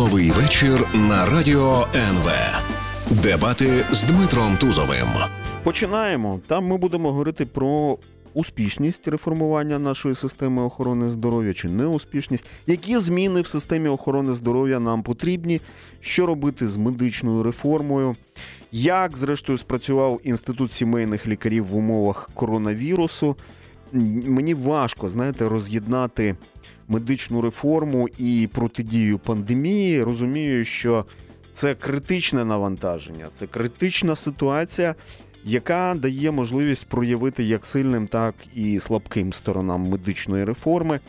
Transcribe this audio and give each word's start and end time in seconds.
Новий 0.00 0.30
вечір 0.30 0.86
на 0.94 1.26
радіо 1.26 1.86
НВ. 1.94 2.30
Дебати 3.22 3.84
з 3.92 4.02
Дмитром 4.02 4.56
Тузовим. 4.56 5.08
Починаємо. 5.62 6.40
Там 6.46 6.66
ми 6.66 6.76
будемо 6.76 7.12
говорити 7.12 7.46
про 7.46 7.98
успішність 8.34 9.08
реформування 9.08 9.78
нашої 9.78 10.14
системи 10.14 10.62
охорони 10.62 11.10
здоров'я 11.10 11.52
чи 11.52 11.68
неуспішність. 11.68 12.46
Які 12.66 12.98
зміни 12.98 13.40
в 13.40 13.46
системі 13.46 13.88
охорони 13.88 14.34
здоров'я 14.34 14.80
нам 14.80 15.02
потрібні? 15.02 15.60
Що 16.00 16.26
робити 16.26 16.68
з 16.68 16.76
медичною 16.76 17.42
реформою? 17.42 18.16
Як, 18.72 19.16
зрештою, 19.16 19.58
спрацював 19.58 20.20
інститут 20.24 20.72
сімейних 20.72 21.26
лікарів 21.26 21.66
в 21.66 21.76
умовах 21.76 22.30
коронавірусу? 22.34 23.36
Мені 23.92 24.54
важко, 24.54 25.08
знаєте, 25.08 25.48
роз'єднати 25.48 26.36
медичну 26.90 27.40
реформу 27.40 28.08
і 28.18 28.48
протидію 28.52 29.18
пандемії. 29.18 30.02
Розумію, 30.02 30.64
що 30.64 31.04
це 31.52 31.74
критичне 31.74 32.44
навантаження, 32.44 33.26
це 33.34 33.46
критична 33.46 34.16
ситуація, 34.16 34.94
яка 35.44 35.96
дає 35.98 36.30
можливість 36.30 36.86
проявити 36.86 37.44
як 37.44 37.66
сильним, 37.66 38.06
так 38.06 38.34
і 38.54 38.78
слабким 38.78 39.32
сторонам 39.32 39.88
медичної 39.88 40.44
реформи. 40.44 41.00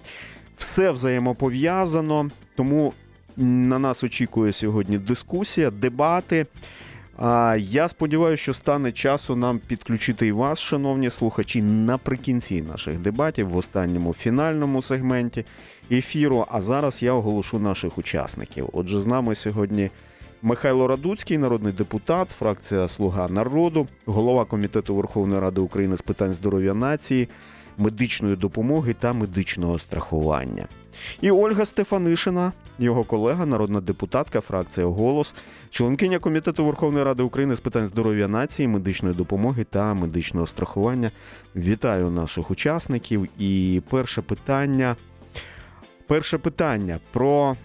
Все 0.57 0.91
взаємопов'язано, 0.91 2.29
тому 2.55 2.93
на 3.37 3.79
нас 3.79 4.03
очікує 4.03 4.53
сьогодні 4.53 4.97
дискусія, 4.97 5.71
дебати. 5.71 6.45
Я 7.57 7.87
сподіваюся, 7.89 8.43
що 8.43 8.53
стане 8.53 8.91
часу 8.91 9.35
нам 9.35 9.59
підключити 9.59 10.27
і 10.27 10.31
вас, 10.31 10.59
шановні 10.59 11.09
слухачі, 11.09 11.61
наприкінці 11.61 12.61
наших 12.61 12.99
дебатів 12.99 13.49
в 13.49 13.57
останньому 13.57 14.13
фінальному 14.13 14.81
сегменті 14.81 15.45
ефіру. 15.91 16.45
А 16.49 16.61
зараз 16.61 17.03
я 17.03 17.13
оголошу 17.13 17.59
наших 17.59 17.97
учасників. 17.97 18.69
Отже, 18.73 18.99
з 18.99 19.07
нами 19.07 19.35
сьогодні 19.35 19.89
Михайло 20.41 20.87
Радуцький, 20.87 21.37
народний 21.37 21.73
депутат, 21.73 22.29
фракція 22.29 22.87
Слуга 22.87 23.27
народу, 23.27 23.87
голова 24.05 24.45
комітету 24.45 24.95
Верховної 24.95 25.41
Ради 25.41 25.61
України 25.61 25.97
з 25.97 26.01
питань 26.01 26.33
здоров'я 26.33 26.73
нації, 26.73 27.29
медичної 27.77 28.35
допомоги 28.35 28.93
та 28.93 29.13
медичного 29.13 29.79
страхування. 29.79 30.67
І 31.21 31.31
Ольга 31.31 31.65
Стефанишина, 31.65 32.51
його 32.79 33.03
колега, 33.03 33.45
народна 33.45 33.81
депутатка, 33.81 34.41
фракція 34.41 34.87
Голос, 34.87 35.35
членкиня 35.69 36.19
комітету 36.19 36.65
Верховної 36.65 37.05
Ради 37.05 37.23
України 37.23 37.55
з 37.55 37.59
питань 37.59 37.87
здоров'я 37.87 38.27
нації, 38.27 38.67
медичної 38.67 39.15
допомоги 39.15 39.63
та 39.63 39.93
медичного 39.93 40.47
страхування. 40.47 41.11
Вітаю 41.55 42.11
наших 42.11 42.51
учасників. 42.51 43.27
І 43.39 43.81
перше 43.89 44.21
питання. 44.21 44.95
Перше 46.07 46.37
питання 46.37 46.99
про 47.11 47.55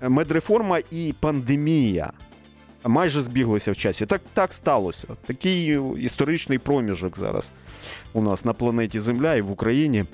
медреформа 0.00 0.78
і 0.90 1.14
пандемія. 1.20 2.12
Майже 2.84 3.22
збіглися 3.22 3.72
в 3.72 3.76
часі. 3.76 4.06
Так 4.06 4.20
так 4.34 4.52
сталося. 4.52 5.08
Такий 5.26 5.78
історичний 5.98 6.58
проміжок 6.58 7.18
зараз 7.18 7.54
у 8.12 8.22
нас 8.22 8.44
на 8.44 8.52
планеті 8.52 9.00
Земля 9.00 9.34
і 9.34 9.42
в 9.42 9.50
Україні. 9.50 10.04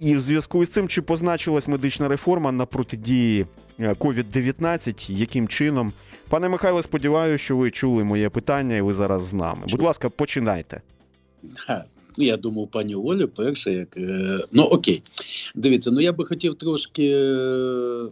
І 0.00 0.16
в 0.16 0.20
зв'язку 0.20 0.64
з 0.64 0.70
цим, 0.70 0.88
чи 0.88 1.02
позначилась 1.02 1.68
медична 1.68 2.08
реформа 2.08 2.52
на 2.52 2.66
протидії 2.66 3.46
COVID-19, 3.78 5.10
е, 5.10 5.12
яким 5.12 5.48
чином? 5.48 5.92
Пане 6.28 6.48
Михайле, 6.48 6.82
сподіваюся, 6.82 7.44
що 7.44 7.56
ви 7.56 7.70
чули 7.70 8.04
моє 8.04 8.30
питання, 8.30 8.76
і 8.76 8.80
ви 8.80 8.92
зараз 8.92 9.22
з 9.22 9.34
нами. 9.34 9.66
Будь 9.70 9.82
ласка, 9.82 10.10
починайте. 10.10 10.80
Ну, 12.18 12.24
я 12.24 12.36
думав, 12.36 12.68
пані 12.68 12.94
Оля, 12.94 13.26
перше, 13.26 13.72
як 13.72 13.96
е, 13.96 14.38
ну 14.52 14.62
окей, 14.62 15.02
дивіться, 15.54 15.90
ну 15.90 16.00
я 16.00 16.12
би 16.12 16.24
хотів 16.24 16.54
трошки 16.54 17.06
е, 17.06 18.06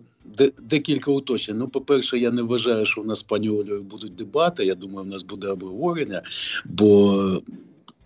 декілька 0.62 1.10
уточнень. 1.10 1.58
Ну, 1.58 1.68
по-перше, 1.68 2.18
я 2.18 2.30
не 2.30 2.42
вважаю, 2.42 2.86
що 2.86 3.00
у 3.00 3.04
нас 3.04 3.18
з 3.18 3.22
пані 3.22 3.50
Олею 3.50 3.82
будуть 3.82 4.14
дебати. 4.14 4.64
Я 4.64 4.74
думаю, 4.74 5.06
у 5.06 5.10
нас 5.10 5.22
буде 5.22 5.48
обговорення, 5.48 6.22
бо 6.64 7.42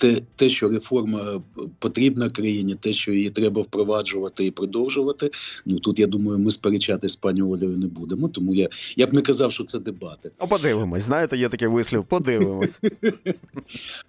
те, 0.03 0.21
те, 0.37 0.49
що 0.49 0.69
реформа 0.69 1.43
потрібна 1.79 2.31
країні, 2.31 2.75
те, 2.75 2.93
що 2.93 3.13
її 3.13 3.31
треба 3.31 3.63
впроваджувати 3.63 4.47
і 4.47 4.51
продовжувати. 4.51 5.31
Ну 5.67 5.79
тут 5.79 5.99
я 5.99 6.07
думаю, 6.07 6.39
ми 6.39 6.51
сперечатись 6.51 7.13
з 7.13 7.17
пані 7.17 7.43
Олею 7.43 7.79
не 7.79 7.87
будемо. 7.87 8.29
Тому 8.29 8.55
я 8.55 8.69
я 8.97 9.07
б 9.07 9.13
не 9.15 9.21
казав, 9.21 9.53
що 9.53 9.65
це 9.65 9.79
дебати. 9.79 10.31
Ну, 10.41 10.49
подивимось. 10.49 11.03
Знаєте, 11.03 11.37
є 11.37 11.49
таке 11.49 11.69
вислів. 11.69 12.05
Подивимось. 12.05 12.81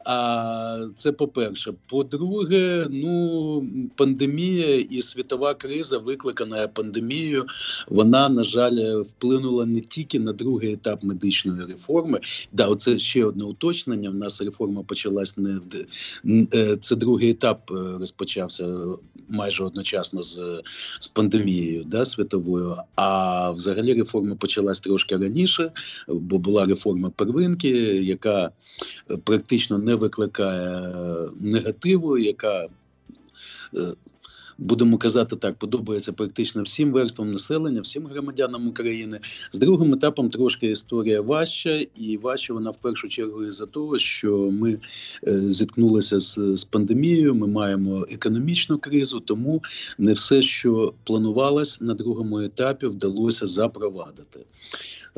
А 0.06 0.88
це 0.96 1.12
по-перше. 1.12 1.74
По-друге, 1.88 2.88
ну 2.90 3.66
пандемія 3.96 4.76
і 4.76 5.02
світова 5.02 5.54
криза, 5.54 5.98
викликана 5.98 6.68
пандемією, 6.68 7.46
вона 7.88 8.30
на 8.30 8.44
жаль 8.44 9.02
вплинула 9.02 9.66
не 9.66 9.82
тільки 9.82 10.20
на 10.20 10.34
другий 10.34 10.74
етап 10.74 11.04
медичної 11.04 11.66
реформи. 11.66 12.20
Да, 12.52 12.68
оце 12.68 13.00
ще 13.00 13.26
одне 13.26 13.44
уточнення. 13.44 14.10
В 14.10 14.16
нас 14.16 14.42
реформа 14.42 14.84
почалась 14.84 15.38
не 15.38 15.50
в 15.50 15.74
Е, 15.74 15.83
це 16.82 16.96
другий 16.96 17.30
етап 17.30 17.72
е, 17.72 17.74
розпочався 18.00 18.74
майже 19.30 19.64
одночасно 19.64 20.24
з 20.24 20.62
з 21.00 21.08
пандемією 21.08 21.84
да, 21.84 22.06
світовою. 22.06 22.76
А 22.96 23.52
взагалі 23.52 23.94
реформа 23.94 24.36
почалась 24.36 24.80
трошки 24.80 25.18
раніше, 25.18 25.72
бо 26.08 26.40
була 26.40 26.66
реформа 26.66 27.10
первинки, 27.10 27.70
яка 28.04 28.52
практично 29.24 29.78
не 29.78 29.96
викликає 29.96 30.92
негативу, 31.40 32.18
яка 32.18 32.64
е, 32.64 32.70
будемо 34.58 34.98
казати 34.98 35.36
так, 35.36 35.56
подобається 35.56 36.14
практично 36.14 36.64
всім 36.64 36.92
верствам 36.92 37.32
населення, 37.32 37.82
всім 37.82 38.08
громадянам 38.08 38.68
України. 38.68 39.20
З 39.52 39.60
другим 39.60 39.94
етапом 39.94 40.30
трошки 40.30 40.68
історія 40.68 41.22
важча, 41.22 41.86
і 41.96 42.18
важча 42.18 42.54
вона 42.54 42.70
в 42.70 42.78
першу 42.78 43.10
чергу 43.10 43.44
із 43.44 43.64
за 43.64 43.66
того, 43.66 44.00
що 44.00 44.52
ми 44.52 44.80
е, 45.28 45.38
зіткнулися 45.38 46.20
з, 46.20 46.40
з 46.56 46.64
пандемією. 46.64 47.36
Ми 47.36 47.48
маємо 47.48 48.06
економічну 48.10 48.78
кризу, 48.78 49.20
тому 49.20 49.64
не 49.98 50.14
все, 50.14 50.42
що 50.42 50.94
планувалось 51.04 51.82
на 51.82 51.94
другому 51.94 52.40
етапі, 52.40 52.88
вдалося 52.88 53.48
запровадити. 53.48 54.46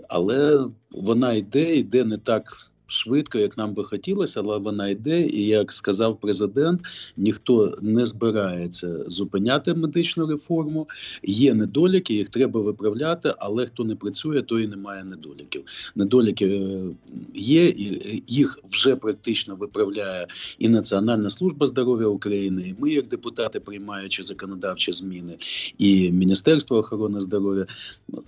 Але 0.10 0.66
вона 0.92 1.34
йде, 1.34 1.76
йде 1.76 2.04
не 2.04 2.18
так 2.18 2.72
швидко, 2.88 3.38
як 3.38 3.58
нам 3.58 3.74
би 3.74 3.84
хотілося, 3.84 4.42
але 4.42 4.58
вона 4.58 4.88
йде. 4.88 5.22
І 5.22 5.46
як 5.46 5.72
сказав 5.72 6.20
президент, 6.20 6.82
ніхто 7.18 7.78
не 7.82 8.06
збирається 8.06 9.00
зупиняти 9.08 9.74
медичну 9.74 10.28
реформу. 10.28 10.88
Є 11.24 11.54
недоліки, 11.54 12.14
їх 12.14 12.30
треба 12.30 12.62
виправляти, 12.62 13.34
але 13.38 13.66
хто 13.66 13.84
не 13.84 13.96
працює, 13.96 14.42
той 14.42 14.64
і 14.64 14.68
не 14.68 14.78
має 14.78 15.04
недоліків. 15.04 15.64
Недоліки 15.96 16.46
е, 16.46 16.96
є, 17.34 17.66
і 17.68 18.24
їх 18.28 18.60
вже 18.72 18.96
практично 18.96 19.56
виправляє 19.56 20.28
і 20.60 20.70
Національна 20.70 21.30
служба 21.30 21.68
здоров'я 21.68 22.08
України, 22.08 22.62
і 22.68 22.76
ми, 22.80 22.94
як 22.94 23.08
депутати, 23.08 23.60
приймаючи 23.60 24.24
законодавчі 24.24 24.92
зміни, 24.92 25.38
і 25.78 26.12
Міністерство 26.12 26.78
охорони 26.78 27.22
здоров'я. 27.22 27.66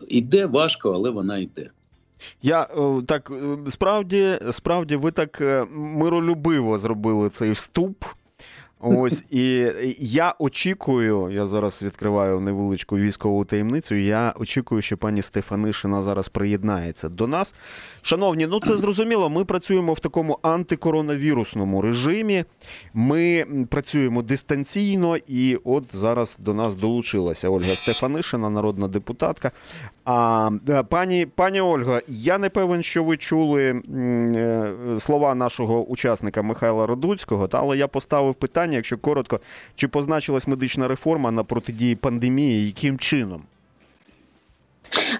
Іде 0.09 0.45
важко, 0.45 0.91
але 0.91 1.09
вона 1.09 1.37
йде. 1.37 1.69
Я 2.41 2.67
так 3.07 3.31
справді, 3.69 4.39
справді, 4.51 4.95
ви 4.95 5.11
так 5.11 5.41
е, 5.41 5.65
миролюбиво 5.71 6.79
зробили 6.79 7.29
цей 7.29 7.51
вступ. 7.51 8.03
Ось 8.79 9.23
і 9.29 9.71
я 9.99 10.33
очікую, 10.39 11.29
я 11.31 11.45
зараз 11.45 11.83
відкриваю 11.83 12.39
невеличку 12.39 12.97
військову 12.97 13.45
таємницю. 13.45 13.95
Я 13.95 14.33
очікую, 14.39 14.81
що 14.81 14.97
пані 14.97 15.21
Стефанишина 15.21 16.01
зараз 16.01 16.29
приєднається 16.29 17.09
до 17.09 17.27
нас. 17.27 17.55
Шановні, 18.01 18.47
ну 18.47 18.59
це 18.59 18.75
зрозуміло. 18.75 19.29
Ми 19.29 19.45
працюємо 19.45 19.93
в 19.93 19.99
такому 19.99 20.39
антикоронавірусному 20.41 21.81
режимі. 21.81 22.45
Ми 22.93 23.45
працюємо 23.69 24.21
дистанційно, 24.21 25.17
і 25.27 25.57
от 25.63 25.95
зараз 25.95 26.37
до 26.39 26.53
нас 26.53 26.75
долучилася 26.75 27.49
Ольга 27.49 27.75
Стефанишина, 27.75 28.49
народна 28.49 28.87
депутатка. 28.87 29.51
А 30.05 30.49
пані 30.89 31.25
пані 31.25 31.61
Ольга, 31.61 32.01
я 32.07 32.37
не 32.37 32.49
певен, 32.49 32.83
що 32.83 33.03
ви 33.03 33.17
чули 33.17 33.63
е, 33.65 34.73
слова 34.99 35.35
нашого 35.35 35.85
учасника 35.85 36.41
Михайла 36.41 36.87
Радуцького, 36.87 37.47
та 37.47 37.59
але 37.59 37.77
я 37.77 37.87
поставив 37.87 38.35
питання, 38.35 38.66
якщо 38.75 38.97
коротко, 38.97 39.39
чи 39.75 39.87
позначилась 39.87 40.47
медична 40.47 40.87
реформа 40.87 41.31
на 41.31 41.43
протидії 41.43 41.95
пандемії, 41.95 42.65
яким 42.65 42.99
чином? 42.99 43.43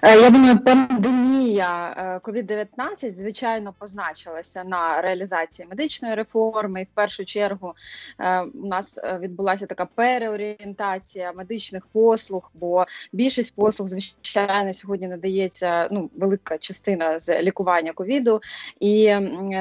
Е, 0.02 0.20
я 0.20 0.30
думаю, 0.30 0.58
пандемія 0.58 2.20
COVID-19, 2.24 2.66
е, 3.04 3.12
звичайно 3.12 3.74
позначилася 3.78 4.64
на 4.64 5.00
реалізації 5.00 5.68
медичної 5.70 6.14
реформи. 6.14 6.82
І 6.82 6.84
в 6.84 6.94
першу 6.94 7.24
чергу 7.24 7.74
е, 8.20 8.40
у 8.40 8.66
нас 8.66 8.98
відбулася 9.20 9.66
така 9.66 9.86
переорієнтація 9.94 11.32
медичних 11.32 11.86
послуг, 11.86 12.50
бо 12.54 12.84
більшість 13.12 13.54
послуг, 13.54 13.88
звичайно, 13.88 14.74
сьогодні 14.74 15.08
надається 15.08 15.88
ну 15.90 16.10
велика 16.16 16.58
частина 16.58 17.18
з 17.18 17.42
лікування 17.42 17.92
ковіду, 17.92 18.40
і 18.80 19.14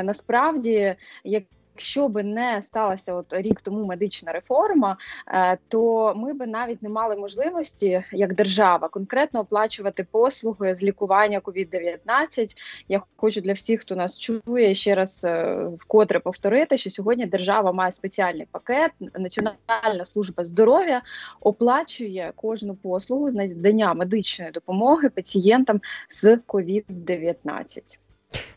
насправді 0.04 0.96
як 1.24 1.44
якщо 1.78 2.08
би 2.08 2.24
не 2.24 2.62
сталася 2.62 3.14
от 3.14 3.26
рік 3.30 3.62
тому 3.62 3.86
медична 3.86 4.32
реформа, 4.32 4.98
е, 5.28 5.58
то 5.68 6.14
ми 6.16 6.34
би 6.34 6.48
навіть 6.48 6.82
не 6.82 6.90
мали 6.90 7.16
можливості 7.16 8.04
як 8.12 8.36
держава 8.36 8.88
конкретно 8.88 9.40
оплачувати 9.40 10.04
послуги 10.12 10.76
з 10.76 10.84
лікування 10.84 11.40
COVID-19. 11.40 12.58
Я 12.90 13.02
хочу 13.16 13.42
для 13.42 13.54
всіх, 13.54 13.82
хто 13.82 13.96
нас 13.96 14.18
чує, 14.18 14.76
ще 14.76 14.96
раз 14.96 15.24
е, 15.24 15.66
вкотре 15.80 16.20
повторити, 16.20 16.78
що 16.78 16.90
сьогодні 16.90 17.26
держава 17.26 17.72
має 17.72 17.92
спеціальний 17.92 18.48
пакет. 18.52 18.92
Національна 19.00 20.06
служба 20.06 20.46
здоров'я 20.46 21.02
оплачує 21.42 22.32
кожну 22.36 22.76
послугу 22.76 23.30
з 23.32 23.34
надання 23.34 23.94
медичної 23.94 24.52
допомоги 24.52 25.10
пацієнтам 25.10 25.82
з 26.10 26.38
COVID-19. 26.48 28.07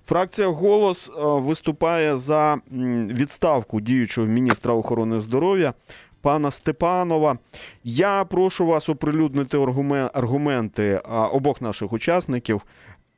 Фракція 0.07 0.49
голос 0.49 1.09
е, 1.09 1.13
виступає 1.23 2.17
за 2.17 2.61
відставку 3.11 3.81
діючого 3.81 4.27
міністра 4.27 4.75
охорони 4.75 5.21
здоров'я 5.21 5.75
пана 6.21 6.51
Степанова. 6.51 7.39
Я 7.85 8.25
прошу 8.25 8.67
вас 8.67 8.89
оприлюднити 8.89 9.59
аргументи 10.15 10.97
обох 11.33 11.61
наших 11.61 11.93
учасників. 11.93 12.63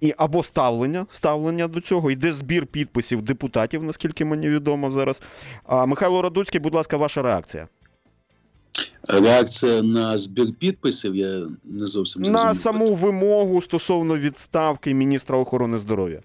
І 0.01 0.15
або 0.17 0.43
ставлення 0.43 1.07
ставлення 1.09 1.69
до 1.69 1.81
цього 1.81 2.11
йде 2.11 2.33
збір 2.33 2.67
підписів 2.67 3.23
депутатів, 3.23 3.83
наскільки 3.83 4.25
мені 4.25 4.49
відомо 4.49 4.91
зараз. 4.91 5.23
А, 5.65 5.87
Михайло 5.87 6.23
Радуцький, 6.23 6.61
будь 6.61 6.75
ласка, 6.75 6.97
ваша 6.97 7.23
реакція 7.23 7.69
Реакція 9.09 9.83
на 9.83 10.19
збір 10.19 10.53
підписів, 10.59 11.17
я 11.17 11.43
не 11.65 11.87
зовсім 11.87 12.23
на 12.23 12.55
саму 12.55 12.95
вимогу 12.95 13.63
стосовно 13.63 14.19
відставки 14.19 14.95
міністра 14.95 15.39
охорони 15.39 15.79
здоров'я. 15.79 16.21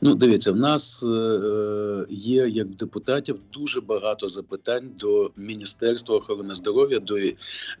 Ну, 0.00 0.14
дивіться, 0.14 0.52
в 0.52 0.56
нас 0.56 1.02
е, 1.02 2.06
є 2.10 2.48
як 2.48 2.68
депутатів 2.68 3.40
дуже 3.52 3.80
багато 3.80 4.28
запитань 4.28 4.90
до 4.98 5.30
Міністерства 5.36 6.16
охорони 6.16 6.54
здоров'я, 6.54 6.98
до, 6.98 7.18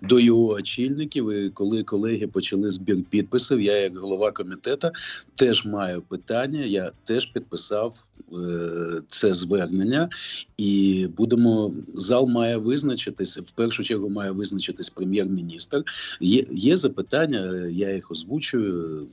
до 0.02 0.20
його 0.20 0.46
очільників. 0.48 1.32
І 1.32 1.50
коли 1.50 1.82
колеги 1.82 2.26
почали 2.26 2.70
збір 2.70 3.04
підписів, 3.10 3.60
я, 3.60 3.76
як 3.76 3.96
голова 3.96 4.32
комітету, 4.32 4.90
теж 5.34 5.64
маю 5.64 6.02
питання. 6.02 6.60
Я 6.60 6.92
теж 7.04 7.26
підписав 7.26 8.04
е, 8.32 9.02
це 9.08 9.34
звернення, 9.34 10.08
і 10.56 11.06
будемо 11.16 11.74
зал 11.94 12.26
має 12.28 12.56
визначитися. 12.56 13.40
В 13.40 13.50
першу 13.54 13.84
чергу 13.84 14.08
має 14.08 14.30
визначитись 14.30 14.90
прем'єр-міністр. 14.90 15.84
Є, 16.20 16.44
є 16.50 16.76
запитання, 16.76 17.66
я 17.70 17.94
їх 17.94 18.10
озвучую. 18.10 19.06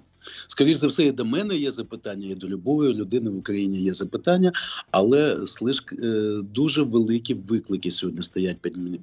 Скоріше 0.47 0.77
за 0.77 0.87
все, 0.87 1.03
і 1.03 1.11
до 1.11 1.25
мене 1.25 1.55
є 1.55 1.71
запитання, 1.71 2.27
і 2.31 2.35
до 2.35 2.47
любої 2.47 2.93
людини 2.93 3.29
в 3.29 3.37
Україні 3.37 3.81
є 3.81 3.93
запитання, 3.93 4.51
але 4.91 5.37
слиш, 5.45 5.83
е, 6.03 6.39
дуже 6.53 6.81
великі 6.81 7.33
виклики 7.33 7.91
сьогодні 7.91 8.23
стоять 8.23 8.57
перед 8.61 8.77
мені. 8.77 8.99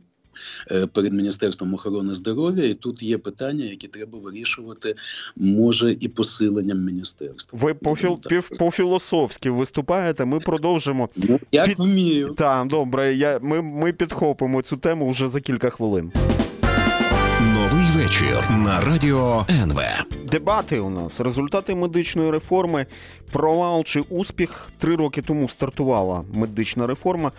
е, 0.70 0.86
Перед 0.86 1.12
міністерством 1.12 1.74
охорони 1.74 2.14
здоров'я, 2.14 2.64
і 2.64 2.74
тут 2.74 3.02
є 3.02 3.18
питання, 3.18 3.64
які 3.64 3.88
треба 3.88 4.18
вирішувати, 4.18 4.94
може 5.36 5.96
і 6.00 6.08
посиленням 6.08 6.84
міністерства. 6.84 7.58
Ви 7.62 7.74
по-філ... 7.74 8.18
По-філософськи 8.58 9.50
виступаєте. 9.50 10.24
Ми 10.24 10.40
продовжимо. 10.40 11.08
Ну, 11.16 11.40
Під- 11.50 11.78
вмію. 11.78 12.34
Так, 12.36 12.68
добре, 12.68 13.14
я, 13.14 13.38
ми, 13.42 13.62
ми 13.62 13.92
підхопимо 13.92 14.62
цю 14.62 14.76
тему 14.76 15.10
вже 15.10 15.28
за 15.28 15.40
кілька 15.40 15.70
хвилин. 15.70 16.12
Новий 17.40 17.90
вечір 17.96 18.50
на 18.50 18.80
радіо 18.80 19.46
НВ. 19.50 19.80
Дебати 20.24 20.80
у 20.80 20.90
нас 20.90 21.20
результати 21.20 21.74
медичної 21.74 22.30
реформи, 22.30 22.86
провал 23.32 23.84
чи 23.84 24.00
успіх. 24.00 24.70
Три 24.78 24.96
роки 24.96 25.22
тому 25.22 25.48
стартувала 25.48 26.24
медична 26.32 26.86
реформа. 26.86 27.32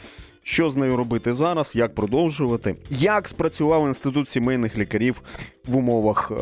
Що 0.47 0.69
з 0.69 0.77
нею 0.77 0.97
робити 0.97 1.33
зараз? 1.33 1.75
Як 1.75 1.95
продовжувати? 1.95 2.75
Як 2.89 3.27
спрацював 3.27 3.88
інститут 3.88 4.30
сімейних 4.30 4.77
лікарів 4.77 5.21
в 5.68 5.77
умовах 5.77 6.31
е, 6.31 6.36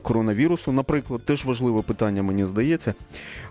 коронавірусу? 0.00 0.72
Наприклад, 0.72 1.24
теж 1.24 1.44
важливе 1.44 1.82
питання, 1.82 2.22
мені 2.22 2.44
здається. 2.44 2.94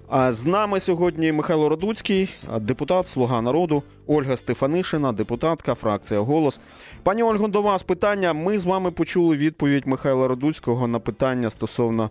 А 0.07 0.33
з 0.33 0.45
нами 0.45 0.80
сьогодні 0.80 1.31
Михайло 1.31 1.69
Радуцький, 1.69 2.30
депутат 2.59 3.07
Слуга 3.07 3.42
народу, 3.42 3.83
Ольга 4.07 4.38
Стефанишина, 4.38 5.12
депутатка, 5.12 5.75
фракція 5.75 6.19
Голос. 6.19 6.59
Пані 7.04 7.24
Ольго, 7.24 7.47
до 7.47 7.62
вас 7.62 7.83
питання. 7.83 8.33
Ми 8.33 8.57
з 8.57 8.65
вами 8.65 8.92
почули 8.92 9.38
відповідь 9.38 9.88
Михайла 9.88 10.27
Радуцького 10.27 10.88
на 10.88 11.00
питання 11.00 11.50
стосовно. 11.50 12.09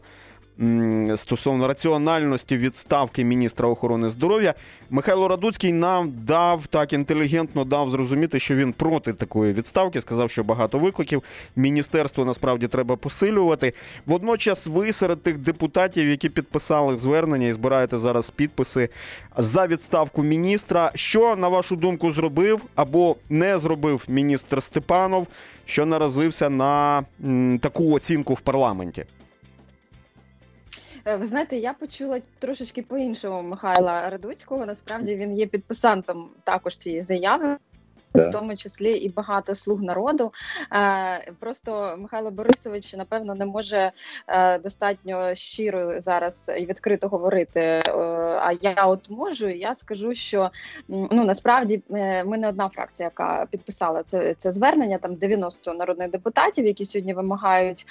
Стосовно 1.16 1.68
раціональності 1.68 2.56
відставки 2.56 3.24
міністра 3.24 3.68
охорони 3.68 4.10
здоров'я, 4.10 4.54
Михайло 4.90 5.28
Радуцький 5.28 5.72
нам 5.72 6.12
дав 6.24 6.66
так 6.66 6.92
інтелігентно 6.92 7.64
дав 7.64 7.90
зрозуміти, 7.90 8.38
що 8.38 8.54
він 8.54 8.72
проти 8.72 9.12
такої 9.12 9.52
відставки. 9.52 10.00
Сказав, 10.00 10.30
що 10.30 10.44
багато 10.44 10.78
викликів. 10.78 11.22
Міністерство 11.56 12.24
насправді 12.24 12.68
треба 12.68 12.96
посилювати. 12.96 13.72
Водночас, 14.06 14.66
ви 14.66 14.92
серед 14.92 15.22
тих 15.22 15.38
депутатів, 15.38 16.08
які 16.08 16.28
підписали 16.28 16.98
звернення 16.98 17.46
і 17.46 17.52
збираєте 17.52 17.98
зараз 17.98 18.30
підписи 18.30 18.88
за 19.36 19.66
відставку 19.66 20.22
міністра. 20.22 20.92
Що 20.94 21.36
на 21.36 21.48
вашу 21.48 21.76
думку 21.76 22.12
зробив 22.12 22.60
або 22.74 23.16
не 23.30 23.58
зробив 23.58 24.04
міністр 24.08 24.62
Степанов, 24.62 25.26
що 25.64 25.86
наразився 25.86 26.50
на 26.50 27.04
м, 27.24 27.58
таку 27.58 27.92
оцінку 27.92 28.34
в 28.34 28.40
парламенті? 28.40 29.04
Е, 31.04 31.16
Ви 31.16 31.26
знаєте, 31.26 31.56
я 31.56 31.72
почула 31.72 32.20
трошечки 32.38 32.82
по-іншому 32.82 33.42
Михайла 33.42 34.10
Радуцького. 34.10 34.66
Насправді 34.66 35.16
він 35.16 35.36
є 35.36 35.46
підписантом 35.46 36.30
також 36.44 36.76
цієї 36.76 37.02
заяви. 37.02 37.56
В 38.14 38.30
тому 38.30 38.56
числі 38.56 38.92
і 38.92 39.08
багато 39.08 39.54
слуг 39.54 39.82
народу. 39.82 40.32
Е, 40.72 41.32
просто 41.40 41.94
Михайло 41.98 42.30
Борисович, 42.30 42.94
напевно, 42.94 43.34
не 43.34 43.46
може 43.46 43.92
е, 44.28 44.58
достатньо 44.58 45.34
щиро 45.34 46.00
зараз 46.00 46.50
і 46.58 46.66
відкрито 46.66 47.08
говорити. 47.08 47.60
Е, 47.60 47.82
а 48.42 48.52
я 48.60 48.86
от 48.86 49.10
можу, 49.10 49.48
і 49.48 49.58
я 49.58 49.74
скажу, 49.74 50.14
що 50.14 50.50
ну 50.88 51.24
насправді 51.24 51.82
ми 52.24 52.38
не 52.38 52.48
одна 52.48 52.68
фракція, 52.68 53.06
яка 53.06 53.46
підписала 53.50 54.02
це, 54.02 54.34
це 54.38 54.52
звернення. 54.52 54.98
Там 54.98 55.14
90 55.14 55.74
народних 55.74 56.10
депутатів, 56.10 56.66
які 56.66 56.84
сьогодні 56.84 57.14
вимагають 57.14 57.86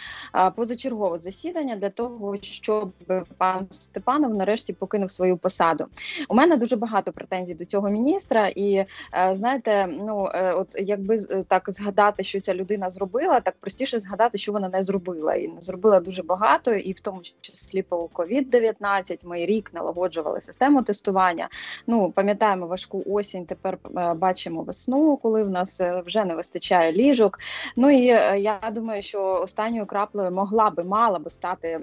позачергове 0.55 1.17
засідання 1.17 1.75
для 1.75 1.89
того, 1.89 2.37
щоб 2.41 2.91
пан 3.37 3.67
Степанов 3.69 4.33
нарешті 4.33 4.73
покинув 4.73 5.11
свою 5.11 5.37
посаду. 5.37 5.85
У 6.29 6.35
мене 6.35 6.57
дуже 6.57 6.75
багато 6.75 7.11
претензій 7.11 7.53
до 7.53 7.65
цього 7.65 7.89
міністра, 7.89 8.47
і 8.55 8.85
знаєте, 9.33 9.87
ну 10.09 10.29
е, 10.33 10.53
от 10.53 10.75
якби 10.79 11.15
е, 11.15 11.43
так 11.47 11.63
згадати, 11.67 12.23
що 12.23 12.41
ця 12.41 12.53
людина 12.53 12.89
зробила, 12.89 13.39
так 13.39 13.55
простіше 13.59 13.99
згадати, 13.99 14.37
що 14.37 14.51
вона 14.51 14.69
не 14.69 14.83
зробила, 14.83 15.35
і 15.35 15.47
не 15.47 15.61
зробила 15.61 15.99
дуже 15.99 16.23
багато, 16.23 16.73
і 16.73 16.91
в 16.91 16.99
тому 16.99 17.21
числі 17.41 17.81
по 17.81 18.05
COVID-19 18.05 19.17
Ми 19.23 19.45
рік 19.45 19.71
налагоджували 19.73 20.41
систему 20.41 20.83
тестування. 20.83 21.49
Ну 21.87 22.11
пам'ятаємо 22.11 22.67
важку 22.67 23.03
осінь. 23.07 23.45
Тепер 23.45 23.77
е, 23.97 24.13
бачимо 24.13 24.61
весну, 24.61 25.17
коли 25.17 25.43
в 25.43 25.49
нас 25.49 25.81
вже 26.05 26.25
не 26.25 26.35
вистачає 26.35 26.91
ліжок. 26.91 27.39
Ну 27.75 27.89
і 27.89 28.05
я 28.41 28.71
думаю, 28.71 29.01
що 29.01 29.23
останньою 29.23 29.85
краплею 29.85 30.31
могла 30.31 30.69
би 30.69 30.83
мала 30.83 31.19
би 31.19 31.29
стати. 31.29 31.79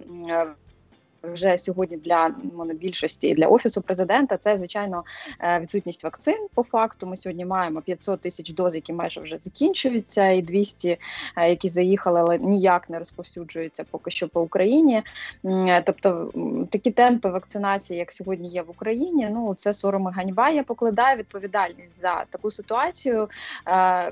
Вже 1.33 1.59
сьогодні 1.59 1.97
для 1.97 2.31
монобільшості 2.57 3.29
і 3.29 3.35
для 3.35 3.47
офісу 3.47 3.83
президента 3.83 4.37
це 4.37 4.59
звичайно 4.59 5.05
е, 5.41 5.61
відсутність 5.61 6.05
вакцин. 6.05 6.47
По 6.55 6.63
факту 6.63 7.07
ми 7.07 7.17
сьогодні 7.17 7.45
маємо 7.45 7.81
500 7.81 8.21
тисяч 8.21 8.53
доз, 8.53 8.75
які 8.75 8.93
майже 8.93 9.21
вже 9.21 9.39
закінчуються, 9.39 10.29
і 10.29 10.43
200, 10.43 10.99
е, 11.37 11.49
які 11.49 11.69
заїхали, 11.69 12.21
але 12.21 12.39
ніяк 12.39 12.91
не 12.91 12.99
розповсюджуються 12.99 13.85
поки 13.91 14.11
що 14.11 14.29
по 14.29 14.43
Україні. 14.43 15.03
Е, 15.45 15.83
Тобто 15.87 16.31
такі 16.71 16.91
темпи 16.91 17.31
вакцинації, 17.31 17.99
як 17.99 18.13
сьогодні 18.13 18.49
є 18.49 18.63
в 18.63 18.71
Україні, 18.71 19.29
ну 19.33 19.55
це 19.55 19.73
сором 19.75 20.09
і 20.11 20.15
ганьба. 20.17 20.51
Я 20.51 20.63
покладаю 20.63 21.19
відповідальність 21.19 22.03
за 22.03 22.25
таку 22.31 22.51
ситуацію 22.51 23.29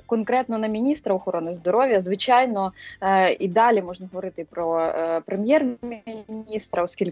конкретно 0.06 0.58
на 0.58 0.66
міністра 0.66 1.14
охорони 1.14 1.52
здоров'я. 1.52 2.02
Звичайно, 2.02 2.72
і 3.38 3.48
далі 3.48 3.82
можна 3.82 4.08
говорити 4.12 4.46
про 4.50 4.92
прем'єр-міністра, 5.26 6.82
оскільки. 6.82 7.03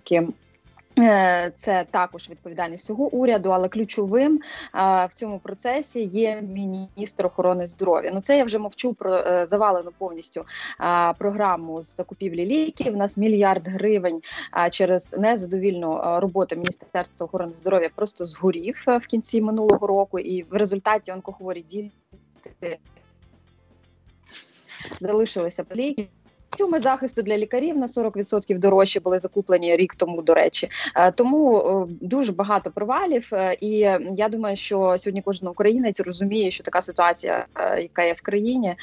Е, 0.98 1.52
Це 1.56 1.86
також 1.90 2.30
відповідальність 2.30 2.84
цього 2.84 3.04
уряду, 3.04 3.50
але 3.50 3.68
ключовим 3.68 4.40
е, 4.74 5.06
в 5.06 5.14
цьому 5.14 5.38
процесі 5.38 6.04
є 6.04 6.42
міністр 6.42 7.26
охорони 7.26 7.66
здоров'я. 7.66 8.10
Ну 8.14 8.20
це 8.20 8.36
я 8.38 8.44
вже 8.44 8.58
мовчу 8.58 8.94
про 8.94 9.14
е, 9.14 9.46
завалену 9.50 9.90
повністю 9.98 10.44
програму 11.18 11.82
з 11.82 11.96
закупівлі 11.96 12.46
ліків. 12.46 12.94
У 12.94 12.96
нас 12.96 13.16
мільярд 13.16 13.68
гривень 13.68 14.20
через 14.70 15.12
незадовільну 15.18 16.20
роботу 16.20 16.56
міністерства 16.56 17.24
охорони 17.24 17.52
здоров'я 17.60 17.90
просто 17.94 18.26
згорів 18.26 18.84
в 18.86 19.06
кінці 19.06 19.40
минулого 19.40 19.86
року, 19.86 20.18
і 20.18 20.42
в 20.42 20.52
результаті 20.52 21.12
онкохворі 21.12 21.62
діти 21.62 22.78
залишилися 25.00 25.64
ліків. 25.76 26.21
Костюми 26.52 26.80
захисту 26.80 27.22
для 27.22 27.38
лікарів 27.38 27.78
на 27.78 27.86
40% 27.86 28.58
дорожче 28.58 29.00
були 29.00 29.18
закуплені 29.18 29.76
рік 29.76 29.94
тому. 29.94 30.22
До 30.22 30.34
речі, 30.34 30.68
Е, 30.96 31.12
тому 31.12 31.58
е, 31.58 31.86
дуже 32.00 32.32
багато 32.32 32.70
провалів. 32.70 33.30
е, 33.32 33.56
І 33.60 33.70
я 34.16 34.28
думаю, 34.30 34.56
що 34.56 34.96
сьогодні 34.98 35.22
кожен 35.22 35.48
українець 35.48 36.00
розуміє, 36.00 36.50
що 36.50 36.64
така 36.64 36.82
ситуація, 36.82 37.46
яка 37.78 38.02
є 38.02 38.12
в 38.12 38.20
країні, 38.20 38.74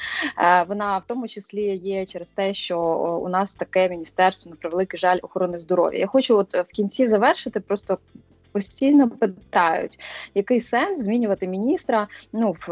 вона 0.68 0.98
в 0.98 1.04
тому 1.04 1.28
числі 1.28 1.76
є 1.76 2.06
через 2.06 2.28
те, 2.30 2.54
що 2.54 2.80
у 3.24 3.28
нас 3.28 3.54
таке 3.54 3.88
міністерство 3.88 4.50
на 4.50 4.56
превеликий 4.56 5.00
жаль 5.00 5.18
охорони 5.22 5.58
здоров'я. 5.58 5.98
Я 5.98 6.06
хочу, 6.06 6.36
от 6.36 6.54
в 6.54 6.66
кінці 6.72 7.08
завершити, 7.08 7.60
просто. 7.60 7.98
Постійно 8.52 9.10
питають, 9.10 9.98
який 10.34 10.60
сенс 10.60 11.00
змінювати 11.00 11.48
міністра 11.48 12.08
ну 12.32 12.52
в, 12.52 12.68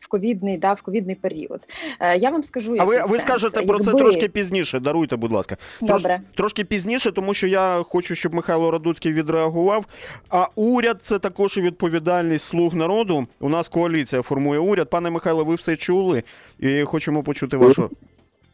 в 0.00 0.08
ковідний 0.08 0.58
да 0.58 0.72
в 0.72 0.82
ковідний 0.82 1.14
період. 1.14 1.68
Е, 2.00 2.18
я 2.18 2.30
вам 2.30 2.42
скажу, 2.42 2.76
А 2.78 2.84
ви, 2.84 2.96
ви 3.02 3.08
сенс. 3.08 3.22
скажете 3.22 3.62
про 3.62 3.78
це 3.78 3.92
трошки 3.92 4.28
пізніше. 4.28 4.80
Даруйте, 4.80 5.16
будь 5.16 5.32
ласка. 5.32 5.56
Трош- 5.82 5.86
добре. 5.88 6.20
Трошки 6.34 6.64
пізніше, 6.64 7.12
тому 7.12 7.34
що 7.34 7.46
я 7.46 7.82
хочу, 7.82 8.14
щоб 8.14 8.34
Михайло 8.34 8.70
Радуцький 8.70 9.12
відреагував. 9.12 9.86
А 10.28 10.46
уряд 10.54 11.02
це 11.02 11.18
також 11.18 11.56
і 11.56 11.60
відповідальність 11.60 12.44
слуг 12.44 12.74
народу. 12.74 13.26
У 13.40 13.48
нас 13.48 13.68
коаліція 13.68 14.22
формує 14.22 14.60
уряд. 14.60 14.90
Пане 14.90 15.10
Михайло, 15.10 15.44
ви 15.44 15.54
все 15.54 15.76
чули 15.76 16.22
і 16.58 16.82
хочемо 16.82 17.22
почути 17.22 17.56
вашу, 17.56 17.90